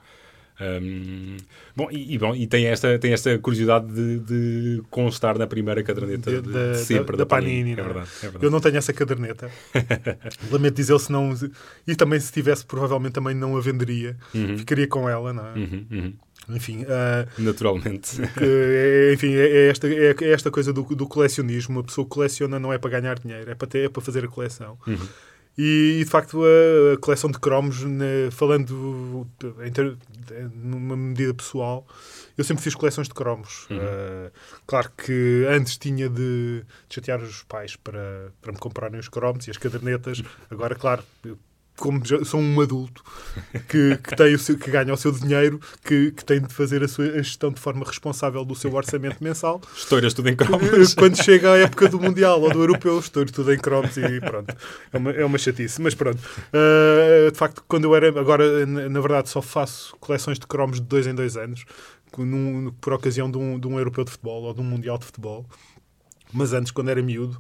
Um, 0.62 1.38
bom, 1.76 1.88
e, 1.92 2.14
e 2.14 2.18
bom, 2.20 2.36
e 2.36 2.46
tem 2.46 2.66
esta, 2.68 3.00
tem 3.00 3.14
esta 3.14 3.36
curiosidade 3.40 3.88
de, 3.92 4.20
de 4.20 4.84
constar 4.92 5.36
na 5.38 5.48
primeira 5.48 5.82
caderneta 5.82 6.30
De- 6.30 6.42
de, 6.42 6.52
da- 6.54 6.72
de 6.74 6.78
sempre 6.78 7.06
da- 7.06 7.12
da, 7.14 7.18
da 7.18 7.26
Panini, 7.26 7.72
É 7.72 7.74
é? 7.74 7.76
verdade, 7.84 8.10
é 8.20 8.22
verdade. 8.24 8.46
Eu 8.46 8.52
não 8.52 8.60
tenho 8.60 8.78
essa 8.78 8.94
caderneta. 8.94 9.50
Lamento 10.52 10.76
dizer 10.76 11.00
se 11.00 11.12
não. 11.12 11.34
E 11.88 11.96
também, 11.96 12.20
se 12.20 12.32
tivesse, 12.32 12.66
provavelmente 12.66 13.14
também 13.14 13.34
não 13.36 13.58
a 13.58 13.62
venderia. 13.62 14.16
Ficaria 14.58 14.88
com 14.88 15.10
ela, 15.10 15.34
não 15.34 15.48
é? 15.48 15.54
Uhum, 15.56 15.86
uhum. 15.92 16.14
Enfim, 16.50 16.86
ah, 16.90 17.26
Naturalmente. 17.38 18.20
é- 18.42 19.14
enfim 19.14 19.34
é, 19.34 19.48
é 19.48 19.68
esta, 19.70 19.88
é, 19.88 20.16
esta 20.32 20.52
coisa 20.52 20.74
do, 20.74 20.84
do 20.84 21.08
colecionismo. 21.08 21.78
Uma 21.78 21.84
pessoa 21.84 22.06
que 22.06 22.10
coleciona 22.12 22.60
não 22.60 22.74
é 22.74 22.78
para 22.78 23.00
ganhar 23.00 23.18
dinheiro, 23.20 23.50
é 23.50 23.56
para, 23.56 23.68
ter, 23.68 23.86
é 23.86 23.90
para 23.90 24.02
fazer 24.02 24.26
a 24.26 24.28
coleção. 24.28 24.78
E, 25.58 26.00
e, 26.00 26.04
de 26.04 26.10
facto, 26.10 26.42
a, 26.44 26.94
a 26.94 26.98
coleção 26.98 27.30
de 27.30 27.38
cromos, 27.38 27.84
né, 27.84 28.30
falando 28.32 29.28
em 29.66 29.72
ter- 29.72 29.98
numa 30.56 30.96
medida 30.96 31.34
pessoal, 31.34 31.86
eu 32.38 32.44
sempre 32.44 32.64
fiz 32.64 32.74
coleções 32.74 33.08
de 33.08 33.14
cromos. 33.14 33.68
Ah, 33.70 34.32
claro 34.66 34.90
que 34.98 35.46
antes 35.50 35.78
tinha 35.78 36.10
de 36.10 36.64
chatear 36.90 37.22
os 37.22 37.44
pais 37.44 37.76
para, 37.76 38.32
para 38.42 38.52
me 38.54 38.58
comprarem 38.58 39.00
os 39.00 39.10
cromos 39.10 39.46
e 39.48 39.52
as 39.52 39.58
cadernetas. 39.58 40.22
Agora, 40.50 40.74
claro, 40.74 41.04
como 41.82 42.00
já 42.06 42.24
sou 42.24 42.40
um 42.40 42.62
adulto 42.62 43.04
que, 43.68 43.98
que, 43.98 44.16
tem 44.16 44.36
o 44.36 44.40
seu, 44.40 44.56
que 44.56 44.70
ganha 44.70 44.94
o 44.94 44.98
seu 44.98 45.12
dinheiro, 45.12 45.60
que, 45.84 46.12
que 46.12 46.24
tem 46.24 46.40
de 46.40 46.54
fazer 46.54 46.84
a 46.84 46.88
sua 46.88 47.06
a 47.06 47.18
gestão 47.18 47.52
de 47.52 47.60
forma 47.60 47.84
responsável 47.84 48.46
do 48.46 48.56
seu 48.56 48.72
orçamento 48.74 49.22
mensal, 49.22 49.60
Estouras 49.76 50.14
tudo 50.14 50.30
em 50.30 50.36
cromos. 50.36 50.94
quando 50.94 51.22
chega 51.22 51.54
a 51.54 51.58
época 51.58 51.90
do 51.90 52.00
Mundial 52.00 52.40
ou 52.40 52.52
do 52.52 52.60
Europeu, 52.60 53.00
estou 53.00 53.26
tudo 53.26 53.52
em 53.52 53.58
cromos 53.58 53.98
e 53.98 54.20
pronto. 54.22 54.56
É 54.94 54.98
uma, 54.98 55.12
é 55.12 55.26
uma 55.26 55.38
chatice. 55.38 55.82
Mas 55.82 55.96
pronto. 55.96 56.20
Uh, 56.54 57.32
de 57.32 57.38
facto, 57.38 57.64
quando 57.68 57.86
eu 57.86 57.96
era. 57.96 58.08
Agora, 58.08 58.66
na, 58.66 58.88
na 58.88 59.00
verdade, 59.00 59.30
só 59.30 59.42
faço 59.42 59.96
coleções 60.00 60.38
de 60.38 60.46
cromos 60.46 60.80
de 60.80 60.86
dois 60.86 61.08
em 61.08 61.16
dois 61.16 61.36
anos, 61.36 61.66
num- 62.18 62.72
por 62.80 62.94
ocasião 62.94 63.30
de 63.32 63.38
um, 63.38 63.60
de 63.60 63.68
um 63.68 63.78
Europeu 63.78 64.04
de 64.04 64.12
futebol 64.12 64.44
ou 64.44 64.54
de 64.54 64.62
um 64.62 64.66
Mundial 64.66 64.98
de 64.98 65.06
futebol. 65.06 65.46
Mas 66.32 66.54
antes, 66.54 66.72
quando 66.72 66.90
era 66.90 67.02
miúdo. 67.02 67.38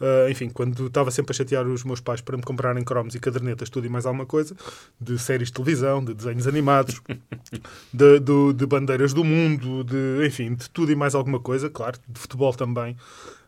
Uh, 0.00 0.28
enfim, 0.30 0.48
quando 0.48 0.86
estava 0.86 1.10
sempre 1.10 1.32
a 1.32 1.34
chatear 1.34 1.66
os 1.66 1.84
meus 1.84 2.00
pais 2.00 2.20
para 2.20 2.36
me 2.36 2.42
comprarem 2.42 2.82
cromos 2.84 3.14
e 3.14 3.20
cadernetas, 3.20 3.68
tudo 3.70 3.86
e 3.86 3.90
mais 3.90 4.06
alguma 4.06 4.26
coisa, 4.26 4.54
de 5.00 5.18
séries 5.18 5.48
de 5.48 5.54
televisão, 5.54 6.04
de 6.04 6.14
desenhos 6.14 6.46
animados, 6.46 7.00
de, 7.92 8.18
do- 8.20 8.52
de 8.52 8.66
bandeiras 8.66 9.12
do 9.12 9.24
mundo, 9.24 9.84
de, 9.84 10.26
enfim, 10.26 10.54
de 10.54 10.68
tudo 10.70 10.90
e 10.92 10.96
mais 10.96 11.14
alguma 11.14 11.38
coisa, 11.40 11.68
claro, 11.70 11.98
de 12.08 12.18
futebol 12.20 12.52
também. 12.54 12.96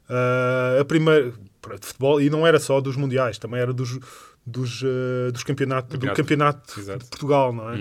Ah, 0.09 0.79
a 0.81 0.85
primeira, 0.85 1.31
de 1.33 1.87
futebol, 1.87 2.21
e 2.21 2.31
não 2.31 2.47
era 2.47 2.59
só 2.61 2.81
dos 2.81 2.97
mundiais, 2.97 3.39
também 3.39 3.61
era 3.61 3.73
dos, 3.73 3.99
dos, 4.47 4.83
ah, 4.85 5.33
dos 5.33 5.43
campeonatos, 5.43 5.99
do 5.99 6.07
Campeonato. 6.07 6.23
campeonato 6.23 6.81
Exato. 6.81 7.05
de 7.05 7.11
Portugal, 7.11 7.53
não 7.53 7.71
é? 7.73 7.79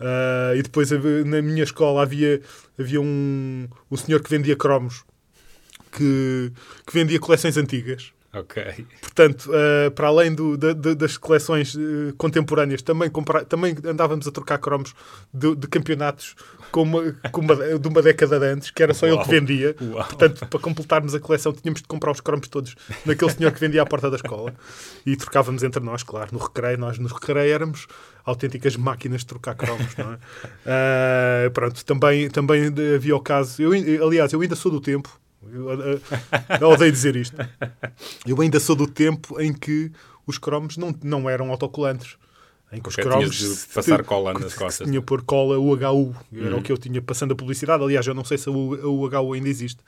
Ah, 0.00 0.52
e 0.56 0.62
depois 0.62 0.92
havia- 0.92 1.24
na 1.24 1.42
minha 1.42 1.64
escola 1.64 2.02
havia, 2.02 2.40
havia 2.78 3.00
um, 3.00 3.66
um 3.90 3.96
senhor 3.96 4.22
que 4.22 4.30
vendia 4.30 4.54
cromos, 4.54 5.02
que, 5.96 6.52
que 6.86 6.92
vendia 6.92 7.18
coleções 7.20 7.56
antigas. 7.56 8.12
Ok. 8.36 8.84
Portanto, 9.00 9.48
eh, 9.54 9.90
para 9.90 10.08
além 10.08 10.34
do- 10.34 10.56
da- 10.56 10.72
da- 10.72 10.94
das 10.94 11.16
coleções 11.16 11.76
eh, 11.76 12.12
contemporâneas, 12.18 12.82
também, 12.82 13.08
compra- 13.08 13.44
também 13.44 13.76
andávamos 13.86 14.26
a 14.26 14.32
trocar 14.32 14.58
cromos 14.58 14.92
de, 15.32 15.54
de 15.54 15.68
campeonatos 15.68 16.34
com 16.72 16.82
uma, 16.82 17.12
com 17.30 17.40
uma- 17.42 17.54
de 17.78 17.86
uma 17.88 18.02
década 18.02 18.40
de 18.40 18.46
antes, 18.46 18.72
que 18.72 18.82
era 18.82 18.92
só 18.92 19.06
ele 19.06 19.18
que 19.18 19.22
Uau. 19.22 19.30
vendia. 19.30 19.76
Uau. 19.80 20.04
Portanto, 20.04 20.46
para 20.48 20.58
completarmos 20.58 21.14
a 21.14 21.20
coleção, 21.20 21.52
tínhamos 21.52 21.80
de 21.80 21.86
comprar 21.86 22.10
os 22.10 22.20
cromos 22.20 22.48
todos 22.48 22.74
naquele 23.06 23.30
senhor 23.30 23.52
que 23.52 23.60
vendia 23.60 23.82
à 23.82 23.86
porta 23.86 24.10
da 24.10 24.16
escola. 24.16 24.52
E 25.06 25.14
trocávamos 25.14 25.62
entre 25.62 25.80
nós, 25.80 26.02
claro. 26.02 26.30
No 26.32 26.40
recreio, 26.40 26.76
nós 26.76 26.98
no 26.98 27.06
recreio 27.06 27.54
éramos 27.54 27.86
autênticas 28.24 28.74
máquinas 28.76 29.20
de 29.20 29.26
trocar 29.28 29.54
cromos, 29.54 29.94
não 29.96 30.12
é? 30.14 30.18
Ah, 30.66 31.50
pronto, 31.54 31.84
também, 31.84 32.28
também 32.28 32.66
havia 32.96 33.14
o 33.14 33.20
caso... 33.20 33.62
Eu, 33.62 33.70
aliás, 34.04 34.32
eu 34.32 34.40
ainda 34.40 34.56
sou 34.56 34.72
do 34.72 34.80
tempo... 34.80 35.08
Eu, 35.52 36.00
eu 36.60 36.68
odeio 36.70 36.90
dizer 36.92 37.16
isto. 37.16 37.36
Eu 38.26 38.40
ainda 38.40 38.58
sou 38.60 38.74
do 38.76 38.86
tempo 38.86 39.40
em 39.40 39.52
que 39.52 39.90
os 40.26 40.38
cromos 40.38 40.76
não, 40.76 40.94
não 41.02 41.28
eram 41.28 41.50
autocolantes. 41.50 42.16
Em 42.72 42.80
que 42.80 42.88
os 42.88 42.94
Ok, 42.94 43.04
cromos 43.04 43.36
de 43.36 43.74
passar 43.74 44.02
cola 44.02 44.32
nas 44.34 44.54
costas. 44.58 44.88
tinha 44.88 45.00
por 45.00 45.22
cola 45.22 45.58
UHU. 45.58 46.14
Era 46.32 46.52
Uhum. 46.54 46.58
o 46.58 46.62
que 46.62 46.72
eu 46.72 46.78
tinha 46.78 47.00
passando 47.00 47.32
a 47.32 47.36
publicidade. 47.36 47.82
Aliás, 47.84 48.06
eu 48.06 48.14
não 48.14 48.24
sei 48.24 48.36
se 48.38 48.48
a 48.48 48.52
UHU 48.52 49.32
ainda 49.32 49.48
existe. 49.48 49.80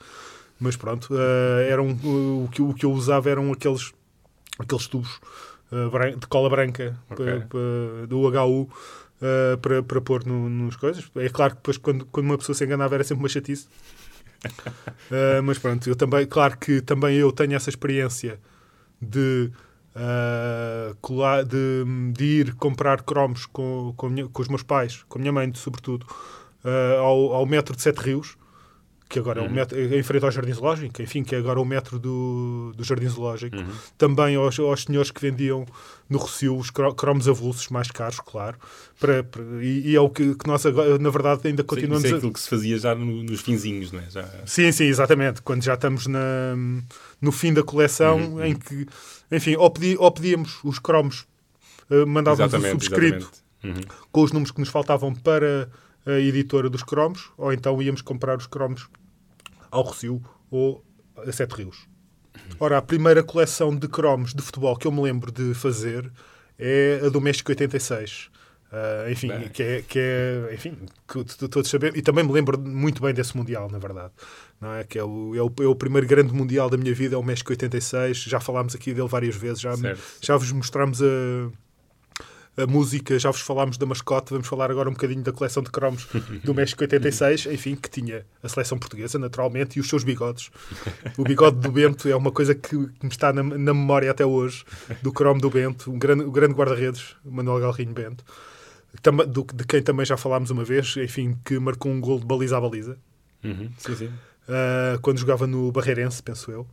Mas 0.59 0.75
pronto, 0.75 1.09
eh, 1.13 1.67
eram, 1.69 1.89
uh, 2.03 2.45
o, 2.45 2.49
que, 2.51 2.61
o 2.61 2.73
que 2.73 2.85
eu 2.85 2.91
usava 2.91 3.29
eram 3.29 3.51
aqueles, 3.51 3.91
aqueles 4.57 4.87
tubos 4.87 5.19
bran- 5.91 6.17
de 6.17 6.25
cola 6.27 6.49
branca 6.49 6.97
Ok. 7.11 7.25
pa- 7.25 7.41
pa- 7.47 8.05
do 8.07 8.19
UHU 8.21 8.69
eh, 9.21 9.57
para, 9.61 9.83
para 9.83 10.01
pôr 10.01 10.25
no, 10.25 10.49
nos 10.49 10.75
coisas. 10.75 11.03
É 11.15 11.29
claro 11.29 11.51
que 11.51 11.57
depois, 11.57 11.77
quando, 11.77 12.05
quando 12.07 12.25
uma 12.27 12.37
pessoa 12.37 12.55
se 12.55 12.63
enganava, 12.63 12.95
era 12.95 13.03
sempre 13.03 13.21
uma 13.23 13.29
chatice. 13.29 13.67
Uh, 15.11 15.41
mas 15.43 15.57
pronto, 15.57 15.87
eu 15.89 15.95
também, 15.95 16.25
claro 16.25 16.57
que 16.57 16.81
também 16.81 17.17
eu 17.17 17.31
tenho 17.31 17.53
essa 17.55 17.69
experiência 17.69 18.39
de, 19.01 19.51
uh, 19.95 20.95
colar, 21.01 21.43
de, 21.43 21.83
de 22.13 22.23
ir 22.25 22.53
comprar 22.55 23.01
cromos 23.03 23.45
com, 23.45 23.93
com, 23.97 24.09
minha- 24.09 24.27
com 24.27 24.41
os 24.41 24.47
meus 24.47 24.63
pais, 24.63 25.03
com 25.09 25.17
a 25.17 25.21
minha 25.21 25.33
mãe, 25.33 25.51
sobretudo, 25.53 26.05
uh, 26.63 26.99
ao, 26.99 27.33
ao 27.33 27.45
metro 27.45 27.75
de 27.75 27.81
Sete 27.81 27.99
Rios, 27.99 28.37
que 29.09 29.19
agora 29.19 29.39
Uhum. 29.41 29.47
é 29.47 29.49
o 29.49 29.53
metro, 29.53 29.79
em 29.95 30.03
frente 30.03 30.25
ao 30.25 30.31
Jardim 30.31 30.53
Zoológico, 30.53 31.01
enfim, 31.01 31.23
que 31.23 31.33
é 31.33 31.37
agora 31.37 31.59
o 31.61 31.65
metro 31.65 31.97
do, 31.99 32.73
do 32.75 32.83
Jardim 32.83 33.07
Zoológico. 33.07 33.55
Uhum. 33.55 33.65
Também 33.97 34.35
aos, 34.35 34.59
aos 34.59 34.83
senhores 34.83 35.11
que 35.11 35.21
vendiam 35.21 35.65
no 36.09 36.17
Rocio 36.17 36.57
os 36.57 36.69
cro- 36.69 36.93
cromos 36.93 37.27
avulsos 37.27 37.69
mais 37.69 37.89
caros, 37.89 38.19
claro. 38.19 38.57
Para, 38.99 39.23
para- 39.23 39.43
e, 39.63 39.91
e 39.91 39.95
é 39.95 39.99
o 40.01 40.09
que, 40.09 40.35
que 40.35 40.47
nós, 40.47 40.65
agora, 40.65 40.97
na 40.97 41.09
verdade, 41.09 41.47
ainda 41.47 41.63
continuamos 41.63 42.03
Isso 42.03 42.13
é 42.13 42.15
a... 42.15 42.17
aquilo 42.17 42.33
que 42.33 42.39
se 42.39 42.49
fazia 42.49 42.77
já 42.77 42.93
no- 42.95 43.23
nos 43.23 43.41
finzinhos, 43.41 43.91
não 43.91 43.99
é? 43.99 44.09
Já... 44.09 44.23
Sim, 44.45 44.71
sim, 44.71 44.85
exatamente. 44.85 45.41
Quando 45.41 45.63
já 45.63 45.75
estamos 45.75 46.07
na, 46.07 46.55
no 47.21 47.31
fim 47.31 47.53
da 47.53 47.63
coleção, 47.63 48.17
Uhum, 48.17 48.43
em 48.43 48.55
que, 48.55 48.85
enfim, 49.31 49.55
ou, 49.55 49.69
pedi- 49.69 49.95
ou 49.97 50.11
pedíamos 50.11 50.59
os 50.63 50.79
cromos, 50.79 51.25
eh, 51.89 52.05
mandávamos 52.05 52.53
o 52.53 52.59
subscrito 52.71 53.31
exatamente. 53.63 53.87
com 54.11 54.21
os 54.21 54.31
números 54.31 54.51
que 54.51 54.59
nos 54.59 54.69
faltavam 54.69 55.13
para 55.15 55.69
a 56.07 56.19
editora 56.19 56.69
dos 56.69 56.83
cromos, 56.83 57.31
ou 57.37 57.51
então 57.51 57.81
íamos 57.81 58.01
comprar 58.01 58.37
os 58.37 58.47
cromos 58.47 58.87
ao 59.69 59.83
Rocio 59.83 60.21
ou 60.49 60.83
a 61.17 61.31
Sete 61.31 61.55
Rios. 61.55 61.87
Ora, 62.59 62.77
a 62.77 62.81
primeira 62.81 63.23
coleção 63.23 63.75
de 63.75 63.87
cromos 63.87 64.33
de 64.33 64.41
futebol 64.41 64.75
que 64.77 64.87
eu 64.87 64.91
me 64.91 65.01
lembro 65.01 65.31
de 65.31 65.53
fazer 65.53 66.11
é 66.57 67.01
a 67.03 67.09
do 67.09 67.19
México 67.19 67.51
86. 67.51 68.29
Ah, 68.71 69.09
enfim, 69.09 69.29
Bem. 69.29 69.49
que 69.49 69.63
é, 69.63 69.81
que 69.81 69.97
é, 69.99 70.53
enfim, 70.53 70.77
que 71.07 71.23
todos 71.47 71.69
sabemos, 71.69 71.97
e 71.97 72.01
também 72.01 72.23
me 72.23 72.31
lembro 72.31 72.59
muito 72.59 73.01
bem 73.01 73.13
desse 73.13 73.35
Mundial, 73.35 73.69
na 73.71 73.77
verdade. 73.79 74.11
Não 74.59 74.73
é? 74.73 74.83
Que 74.83 74.99
é 74.99 75.03
o, 75.03 75.35
é, 75.35 75.41
o, 75.41 75.51
é 75.61 75.67
o 75.67 75.75
primeiro 75.75 76.05
grande 76.07 76.33
Mundial 76.33 76.69
da 76.69 76.77
minha 76.77 76.93
vida, 76.93 77.15
é 77.15 77.17
o 77.17 77.23
México 77.23 77.51
86. 77.51 78.23
Já 78.23 78.39
falámos 78.39 78.75
aqui 78.75 78.93
dele 78.93 79.07
várias 79.07 79.35
vezes, 79.35 79.61
já, 79.61 79.75
Certo. 79.75 80.01
já 80.21 80.35
vos 80.35 80.51
mostramos 80.51 81.01
a, 81.01 81.05
a 82.57 82.65
música, 82.65 83.17
já 83.19 83.29
vos 83.29 83.41
falámos 83.41 83.77
da 83.77 83.85
mascote, 83.85 84.31
vamos 84.31 84.47
falar 84.47 84.71
agora 84.71 84.89
um 84.89 84.93
bocadinho 84.93 85.21
da 85.21 85.31
coleção 85.31 85.61
de 85.61 85.69
cromos 85.69 86.07
do 86.43 86.53
México 86.53 86.81
86, 86.83 87.45
enfim, 87.45 87.75
que 87.75 87.89
tinha 87.89 88.25
a 88.41 88.49
seleção 88.49 88.77
portuguesa, 88.79 89.19
naturalmente, 89.19 89.77
e 89.77 89.79
os 89.79 89.87
seus 89.87 90.03
bigodes. 90.03 90.49
O 91.17 91.23
bigode 91.23 91.57
do 91.59 91.71
Bento 91.71 92.09
é 92.09 92.15
uma 92.15 92.31
coisa 92.31 92.55
que, 92.55 92.69
que 92.69 93.03
me 93.03 93.09
está 93.09 93.31
na, 93.31 93.43
na 93.43 93.73
memória 93.73 94.09
até 94.09 94.25
hoje, 94.25 94.65
do 95.03 95.11
cromo 95.13 95.39
do 95.39 95.49
Bento, 95.49 95.91
um 95.91 95.99
grande, 95.99 96.23
o 96.23 96.31
grande 96.31 96.53
guarda-redes, 96.55 97.15
Manuel 97.23 97.59
Galrinho 97.59 97.93
Bento, 97.93 98.23
Tama- 99.03 99.25
do- 99.27 99.45
de 99.53 99.63
quem 99.65 99.81
também 99.83 100.05
já 100.05 100.17
falámos 100.17 100.49
uma 100.49 100.63
vez, 100.63 100.97
enfim, 100.97 101.37
que 101.45 101.59
marcou 101.59 101.91
um 101.91 102.01
gol 102.01 102.19
de 102.19 102.25
baliza 102.25 102.57
a 102.57 102.61
baliza, 102.61 102.97
Uhum, 103.43 103.69
Sim, 103.77 103.95
sim. 103.95 104.05
Uh, 104.07 104.99
quando 105.01 105.19
jogava 105.19 105.45
no 105.45 105.71
Barreirense, 105.71 106.23
penso 106.23 106.49
eu. 106.51 106.65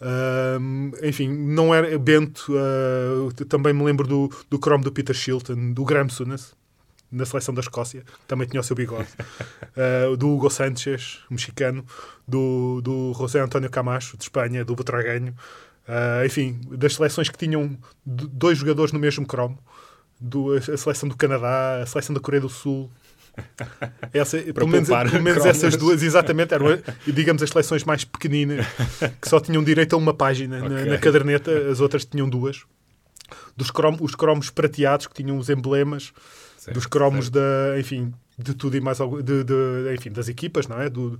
Um, 0.00 0.92
enfim, 1.02 1.28
não 1.28 1.74
era 1.74 1.98
Bento. 1.98 2.52
uh, 2.52 3.32
também 3.46 3.72
me 3.72 3.84
lembro 3.84 4.06
do, 4.06 4.30
do 4.50 4.58
cromo 4.58 4.84
do 4.84 4.92
Peter 4.92 5.14
Shilton, 5.14 5.72
do 5.72 5.84
Graham 5.84 6.08
Souness, 6.08 6.54
na 7.10 7.24
seleção 7.24 7.54
da 7.54 7.60
Escócia, 7.60 8.04
também 8.26 8.46
tinha 8.46 8.60
o 8.60 8.64
seu 8.64 8.76
bigode. 8.76 9.08
Uh, 9.76 10.16
do 10.18 10.28
Hugo 10.28 10.50
Sánchez, 10.50 11.20
mexicano, 11.30 11.84
do, 12.26 12.80
do 12.82 13.14
José 13.14 13.40
António 13.40 13.70
Camacho, 13.70 14.16
de 14.16 14.24
Espanha, 14.24 14.64
do 14.64 14.74
Butragueño. 14.74 15.34
Uh, 15.88 16.26
enfim, 16.26 16.60
das 16.72 16.94
seleções 16.94 17.28
que 17.28 17.38
tinham 17.38 17.78
dois 18.04 18.58
jogadores 18.58 18.92
no 18.92 18.98
mesmo 18.98 19.26
cromo. 19.26 19.58
Do, 20.18 20.54
a 20.54 20.60
seleção 20.60 21.08
do 21.08 21.16
Canadá, 21.16 21.82
a 21.82 21.86
seleção 21.86 22.14
da 22.14 22.20
Coreia 22.20 22.40
do 22.40 22.48
Sul, 22.48 22.90
essa, 24.12 24.38
pelo 24.38 24.68
menos, 24.68 24.88
pelo 24.88 25.22
menos 25.22 25.42
cromos. 25.42 25.46
essas 25.46 25.76
duas, 25.76 26.02
exatamente, 26.02 26.54
eram, 26.54 26.66
digamos, 27.06 27.42
as 27.42 27.50
seleções 27.50 27.84
mais 27.84 28.04
pequeninas, 28.04 28.66
que 29.20 29.28
só 29.28 29.38
tinham 29.40 29.62
direito 29.62 29.94
a 29.94 29.98
uma 29.98 30.14
página 30.14 30.58
na, 30.60 30.66
Ok. 30.66 30.84
na 30.90 30.98
caderneta, 30.98 31.50
as 31.70 31.80
outras 31.80 32.04
tinham 32.04 32.28
duas. 32.28 32.64
Dos 33.56 33.70
crom, 33.70 33.96
os 34.00 34.14
cromos 34.14 34.50
prateados, 34.50 35.06
que 35.06 35.14
tinham 35.14 35.36
os 35.38 35.48
emblemas, 35.50 36.12
Certo, 36.58 36.74
dos 36.74 36.86
cromos 36.86 37.26
certo. 37.26 37.34
da, 37.34 37.78
enfim, 37.80 38.12
de 38.38 38.54
tudo 38.54 38.76
e 38.76 38.80
mais 38.80 39.00
algo, 39.00 39.22
de, 39.22 39.44
de- 39.44 39.94
enfim, 39.94 40.10
das 40.10 40.28
equipas, 40.28 40.66
não 40.68 40.80
é? 40.80 40.88
Do, 40.88 41.18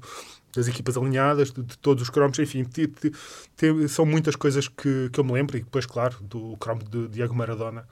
das 0.55 0.69
equipas 0.69 0.97
alinhadas, 0.97 1.51
de, 1.53 1.63
de 1.63 1.77
todos 1.79 2.03
os 2.03 2.11
cromos, 2.11 2.39
enfim, 2.39 2.63
ti- 2.65 2.87
ti- 2.89 3.13
ti- 3.57 3.89
são 3.89 4.05
muitas 4.07 4.37
coisas 4.37 4.69
que, 4.69 5.09
que 5.13 5.19
eu 5.21 5.25
me 5.25 5.33
lembro, 5.33 5.57
e 5.57 5.61
depois, 5.61 5.85
claro, 5.87 6.17
do 6.23 6.57
cromo 6.59 6.83
de 6.85 7.09
Diego 7.09 7.35
Maradona, 7.35 7.87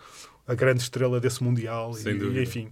a 0.47 0.55
grande 0.55 0.83
estrela 0.83 1.21
desse 1.21 1.43
Mundial, 1.43 1.93
e, 1.99 2.09
e, 2.39 2.43
enfim, 2.43 2.69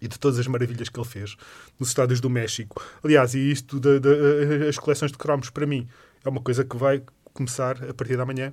e 0.00 0.06
de 0.08 0.18
todas 0.18 0.38
as 0.38 0.46
maravilhas 0.46 0.88
que 0.88 0.98
ele 1.00 1.08
fez 1.08 1.36
nos 1.78 1.88
estádios 1.88 2.20
do 2.20 2.28
México. 2.28 2.82
Aliás, 3.02 3.34
e 3.34 3.50
isto, 3.50 3.80
da- 3.80 3.98
da- 3.98 4.68
as 4.68 4.78
coleções 4.78 5.10
de 5.12 5.18
cromos, 5.18 5.48
para 5.50 5.66
mim, 5.66 5.88
é 6.24 6.28
uma 6.28 6.40
coisa 6.40 6.64
que 6.64 6.76
vai 6.76 7.02
começar 7.32 7.82
a 7.88 7.94
partir 7.94 8.16
da 8.16 8.26
manhã, 8.26 8.52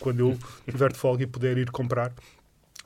quando 0.00 0.20
eu 0.20 0.38
tiver 0.70 0.92
de 0.92 0.98
folga 0.98 1.22
e 1.22 1.26
puder 1.26 1.56
ir 1.58 1.70
comprar 1.70 2.12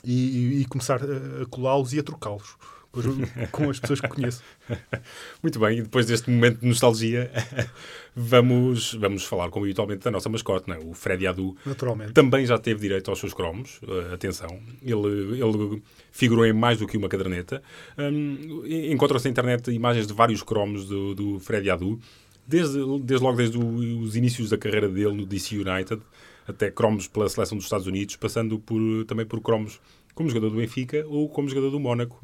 e, 0.04 0.12
e- 0.12 0.60
e 0.60 0.64
começar 0.66 1.00
a, 1.02 1.42
a 1.42 1.46
colá-los 1.46 1.92
e 1.92 1.98
a 1.98 2.02
trocá-los 2.02 2.56
com 2.92 3.00
as- 3.00 3.50
com 3.50 3.70
as 3.70 3.78
pessoas 3.80 4.00
que 4.00 4.08
conheço. 4.08 4.42
Muito 5.42 5.58
bem, 5.58 5.78
e 5.78 5.82
depois 5.82 6.06
deste 6.06 6.30
momento 6.30 6.60
de 6.60 6.66
nostalgia, 6.66 7.30
vamos, 8.14 8.94
vamos 8.94 9.24
falar, 9.24 9.48
como 9.50 9.64
habitualmente, 9.64 10.04
da 10.04 10.10
nossa 10.10 10.28
mascote, 10.28 10.68
não 10.68 10.76
é? 10.76 10.78
o 10.78 10.92
Freddy 10.94 11.26
Adu. 11.26 11.56
Naturalmente. 11.64 12.12
Também 12.12 12.44
já 12.46 12.58
teve 12.58 12.80
direito 12.80 13.10
aos 13.10 13.18
seus 13.18 13.32
cromos, 13.34 13.80
eh, 13.86 14.14
atenção, 14.14 14.60
ele, 14.82 15.40
ele 15.42 15.82
figurou 16.10 16.44
em 16.46 16.52
mais 16.52 16.78
do 16.78 16.86
que 16.86 16.96
uma 16.96 17.08
caderneta. 17.08 17.62
Hum, 17.98 18.62
Encontram-se 18.90 19.26
na 19.26 19.30
internet 19.30 19.70
imagens 19.70 20.06
de 20.06 20.12
vários 20.12 20.42
cromos 20.42 20.86
do, 20.86 21.14
do 21.14 21.38
Freddy 21.40 21.70
Adu, 21.70 21.98
desde, 22.46 22.78
desde 23.02 23.24
logo 23.24 23.36
desde 23.36 23.56
o- 23.58 24.00
os 24.00 24.16
inícios 24.16 24.50
da 24.50 24.58
carreira 24.58 24.88
dele 24.88 25.12
no 25.14 25.24
DC 25.26 25.56
United, 25.56 26.00
até 26.48 26.70
cromos 26.70 27.06
pela 27.06 27.28
seleção 27.28 27.56
dos 27.56 27.66
Estados 27.66 27.86
Unidos, 27.86 28.16
passando 28.16 28.58
por, 28.58 29.04
também 29.06 29.24
por 29.24 29.40
cromos 29.40 29.80
como 30.20 30.28
jogador 30.28 30.50
do 30.50 30.56
Benfica 30.56 31.02
ou 31.08 31.28
como 31.30 31.48
jogador 31.48 31.70
do 31.70 31.80
Mónaco. 31.80 32.20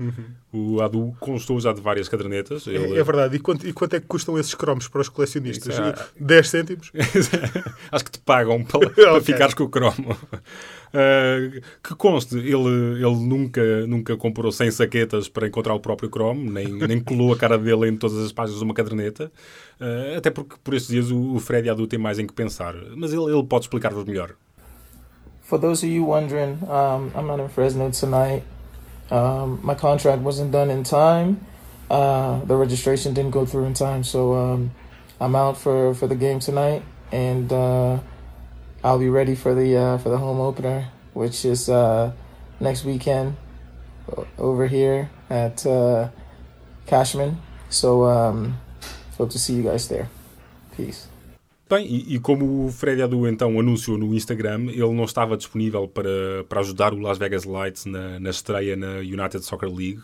O 0.53 0.83
Adu 0.83 1.17
constou 1.19 1.59
já 1.59 1.73
de 1.73 1.81
várias 1.81 2.09
cadernetas. 2.09 2.67
É, 2.69 2.73
Ele- 2.73 2.99
é 2.99 3.03
verdade. 3.03 3.37
E 3.37 3.39
quanto, 3.39 3.67
e 3.67 3.73
quanto 3.73 3.97
é 3.97 4.01
que 4.01 4.07
custam 4.07 4.39
esses 4.39 4.55
cromos 4.55 4.87
para 4.87 5.01
os 5.01 5.09
colecionistas? 5.09 5.73
Isso 5.75 5.83
é- 5.83 5.95
10 6.21 6.49
cêntimos? 6.49 6.93
Acho 7.91 8.05
que 8.05 8.11
te 8.11 8.19
pagam 8.21 8.63
para, 8.65 8.89
para 8.91 9.13
Ok. 9.15 9.23
ficares 9.23 9.55
com 9.55 9.65
o 9.65 9.69
cromo. 9.69 10.17
Uh, 10.95 11.61
que 11.83 11.95
conste, 11.97 12.37
ele, 12.37 12.53
ele 13.03 13.17
nunca, 13.27 13.87
nunca 13.87 14.17
comprou 14.17 14.51
100 14.53 14.71
saquetas 14.71 15.29
para 15.29 15.47
encontrar 15.47 15.75
o 15.75 15.81
próprio 15.81 16.09
cromo, 16.09 16.51
nem, 16.51 16.69
nem 16.73 17.01
colou 17.01 17.33
a 17.33 17.37
cara 17.37 17.59
dele 17.59 17.89
em 17.89 17.97
todas 17.97 18.17
as 18.19 18.33
páginas 18.33 18.59
de 18.61 18.65
uma 18.65 18.73
caderneta. 18.75 19.31
Uh, 19.81 20.17
até 20.17 20.31
porque 20.31 20.55
por 20.63 20.75
estes 20.75 20.91
dias 20.93 21.11
o, 21.11 21.35
o 21.35 21.41
Freddy 21.41 21.69
Adu 21.69 21.87
tem 21.87 21.99
mais 21.99 22.19
em 22.19 22.27
que 22.27 22.33
pensar. 22.33 22.75
Mas 22.97 23.13
ele, 23.13 23.25
ele 23.25 23.43
pode 23.45 23.65
explicar-vos 23.65 24.05
melhor. 24.05 24.35
For 25.47 25.59
those 25.59 25.85
of 25.85 25.89
you 25.89 26.03
wondering, 26.03 26.69
um, 26.69 27.13
I'm 27.15 27.29
not 27.29 27.39
in 27.39 27.49
Fresno 27.49 27.89
tonight. 27.93 28.43
Um, 29.13 29.61
my 29.63 29.77
contract 29.77 30.23
wasn't 30.23 30.51
done 30.51 30.71
in 30.71 30.83
time. 30.83 31.47
Uh, 31.89 32.41
the 32.45 32.57
registration 32.57 33.15
didn't 33.15 33.31
go 33.31 33.47
through 33.47 33.67
in 33.67 33.75
time, 33.75 34.03
so 34.03 34.35
um, 34.35 34.73
I'm 35.21 35.37
out 35.37 35.57
for, 35.57 35.95
for 35.95 36.09
the 36.09 36.17
game 36.17 36.41
tonight, 36.41 36.83
and 37.13 37.53
uh, 37.53 38.01
I'll 38.83 38.99
be 38.99 39.09
ready 39.09 39.37
for 39.37 39.55
the 39.55 39.77
uh, 39.77 39.99
for 39.99 40.09
the 40.09 40.19
home 40.19 40.41
opener, 40.41 40.89
which 41.15 41.45
is 41.45 41.69
uh, 41.69 42.11
next 42.59 42.85
weekend 42.85 43.37
over 44.39 44.67
here 44.67 45.11
at 45.31 45.65
uh, 45.65 46.09
Cashman. 46.87 47.41
So 47.71 48.03
um, 48.03 48.59
hope 49.17 49.31
to 49.31 49.39
see 49.39 49.55
you 49.55 49.63
guys 49.63 49.87
there. 49.87 50.09
Peace. 50.77 51.07
Bem, 51.69 51.85
e, 51.87 52.15
e 52.15 52.19
como 52.21 52.67
o 52.67 52.71
Freddy 52.73 53.03
Adu 53.03 53.27
então 53.27 53.59
anunciou 53.59 53.99
no 53.99 54.15
Instagram, 54.15 54.67
ele 54.71 54.93
não 54.93 55.05
estava 55.05 55.37
disponível 55.37 55.89
para, 55.89 56.45
para 56.49 56.61
ajudar 56.61 56.95
o 56.95 56.99
Las 57.01 57.19
Vegas 57.19 57.45
Lights 57.45 57.87
na, 57.87 58.21
na 58.21 58.31
estreia 58.31 58.77
na 58.77 58.99
United 58.99 59.41
Soccer 59.45 59.69
League. 59.69 60.01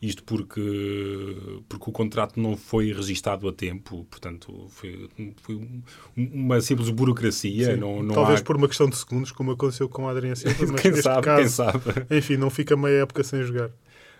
Isto 0.00 0.24
porque, 0.24 1.36
porque 1.68 1.88
o 1.88 1.92
contrato 1.92 2.40
não 2.40 2.56
foi 2.56 2.92
registado 2.92 3.46
a 3.48 3.52
tempo, 3.52 4.04
portanto, 4.10 4.66
foi, 4.70 5.08
foi 5.42 5.54
um- 5.54 5.82
uma 6.16 6.60
simples 6.60 6.88
burocracia. 6.90 7.74
Sim. 7.74 7.80
não, 7.80 8.02
não 8.02 8.12
Talvez 8.14 8.40
há... 8.40 8.42
por 8.42 8.56
uma 8.56 8.66
questão 8.66 8.88
de 8.88 8.96
segundos, 8.96 9.30
como 9.30 9.52
aconteceu 9.52 9.88
com 9.88 10.08
a 10.08 10.10
Adriana 10.10 10.34
Silva, 10.34 10.56
mas 10.72 10.80
Quem 10.80 10.94
sabe, 10.96 11.22
caso, 11.22 11.40
quem 11.42 11.48
sabe. 11.48 11.82
enfim, 12.10 12.36
não 12.36 12.50
fica 12.50 12.76
meia 12.76 13.02
época 13.02 13.22
sem 13.22 13.42
jogar. 13.44 13.70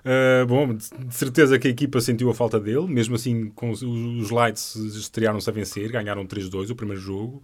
Uh, 0.05 0.45
bom, 0.47 0.75
de 0.75 1.15
certeza 1.15 1.59
que 1.59 1.69
a 1.69 1.71
equipa 1.71 2.01
sentiu 2.01 2.29
a 2.29 2.35
falta 2.35 2.59
dele, 2.59 2.87
mesmo 2.89 3.15
assim 3.15 3.51
com 3.51 3.71
os, 3.71 3.83
os 3.83 4.31
Lights 4.31 4.75
estrearam-se 4.75 5.49
a 5.49 5.53
vencer, 5.53 5.91
ganharam 5.91 6.27
3-2 6.27 6.71
o 6.71 6.75
primeiro 6.75 7.01
jogo. 7.01 7.43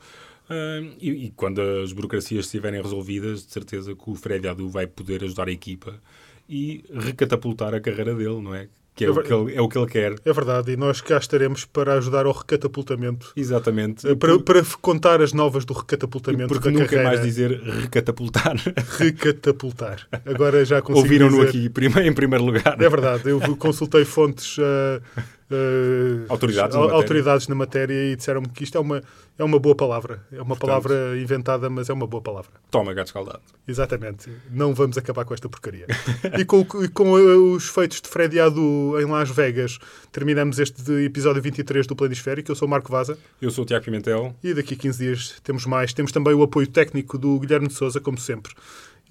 Uh, 0.51 0.97
e, 1.01 1.27
e 1.27 1.31
quando 1.37 1.61
as 1.61 1.93
burocracias 1.93 2.47
estiverem 2.47 2.83
resolvidas, 2.83 3.47
de 3.47 3.53
certeza 3.53 3.95
que 3.95 4.11
o 4.11 4.15
Fred 4.15 4.49
Adu 4.49 4.69
vai 4.69 4.87
poder 4.87 5.23
ajudar 5.23 5.49
a 5.49 5.53
equipa 5.53 6.01
e 6.49 6.85
recatapultar 6.93 7.75
a 7.75 7.81
carreira 7.81 8.15
dele, 8.15 8.41
não 8.41 8.55
é? 8.55 8.69
Que 8.99 9.05
é, 9.05 9.09
É 9.09 9.11
o 9.13 9.23
que 9.23 9.33
ele, 9.33 9.55
é 9.55 9.61
o 9.61 9.69
que 9.69 9.79
ele 9.79 9.87
quer. 9.87 10.15
É 10.25 10.33
verdade, 10.33 10.73
e 10.73 10.77
nós 10.77 11.01
cá 11.01 11.19
estaremos 11.19 11.65
para 11.65 11.95
ajudar 11.95 12.27
ao 12.27 12.33
recatapultamento. 12.33 13.33
Exatamente. 13.37 14.07
Eh, 14.09 14.15
Para, 14.17 14.39
para 14.41 14.63
contar 14.83 15.23
as 15.23 15.33
novas 15.33 15.65
do 15.65 15.73
recatapultamento 15.73 16.49
porque 16.49 16.69
da 16.69 16.73
nunca 16.73 16.87
carreira. 16.87 17.09
mais 17.11 17.23
dizer 17.23 17.61
recatapultar. 17.63 18.57
Recatapultar. 18.99 20.07
Agora 20.27 20.65
já 20.65 20.83
consigo 20.83 20.99
Ouviram-no 21.05 21.43
aqui 21.43 21.67
em 22.05 22.13
primeiro 22.13 22.45
lugar. 22.45 22.77
É 22.81 22.89
verdade, 22.89 23.29
eu 23.31 23.41
consultei 23.57 24.05
fontes, 24.05 24.57
eh, 24.59 25.01
eh, 25.51 26.25
Autoridades 26.29 26.75
na 26.75 26.81
au- 26.81 26.85
matéria. 26.87 27.03
autoridades 27.03 27.49
na 27.49 27.55
matéria 27.55 28.13
e 28.13 28.17
disseram-me 28.17 28.49
que 28.49 28.65
isto 28.65 28.77
é 28.77 28.81
uma, 28.81 29.03
é 29.39 29.45
uma 29.45 29.59
boa 29.59 29.75
palavra. 29.75 30.23
É 30.33 30.41
uma 30.43 30.57
palavra 30.57 31.19
inventada, 31.21 31.69
mas 31.71 31.89
é 31.89 31.93
uma 31.93 32.07
boa 32.07 32.23
palavra. 32.23 32.51
Toma, 32.71 32.93
gato 32.95 33.07
escaldado. 33.09 33.41
Exatamente. 33.67 34.31
Não 34.51 34.75
vamos 34.75 34.99
acabar 34.99 35.25
com 35.25 35.33
esta 35.35 35.49
porcaria. 35.49 35.87
e 36.39 36.45
com, 36.45 36.61
e 36.83 36.89
com, 36.89 37.19
eh, 37.19 37.23
os 37.35 37.69
feitos 37.69 38.01
de 38.01 38.09
Freddy 38.09 38.41
Adu 38.41 39.01
em 39.01 39.05
Las 39.07 39.31
Vegas, 39.31 39.79
terminamos 40.13 40.59
este 40.59 40.93
episódio 41.05 41.41
23 41.43 41.87
do 41.87 41.97
Planisférico. 41.97 42.51
Eu 42.51 42.55
sou 42.57 42.67
o 42.67 42.71
Marco 42.71 42.91
Vaza 42.93 43.19
Eu 43.41 43.51
sou 43.51 43.65
o 43.65 43.67
Tiago 43.67 43.85
Pimentel. 43.85 44.35
e 44.43 44.53
daqui 44.55 44.75
a 44.75 44.77
15 44.77 44.99
dias 45.05 45.41
temos 45.43 45.65
mais. 45.67 45.93
Temos 45.93 46.13
também 46.13 46.35
o 46.35 46.43
apoio 46.43 46.67
técnico 46.67 47.17
do 47.19 47.39
Guilherme 47.39 47.69
de 47.69 47.75
Souza, 47.75 48.01
como 48.01 48.19
sempre. 48.19 48.53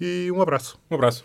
E 0.00 0.30
um 0.32 0.40
abraço. 0.40 0.78
Um 0.90 0.94
abraço. 0.94 1.24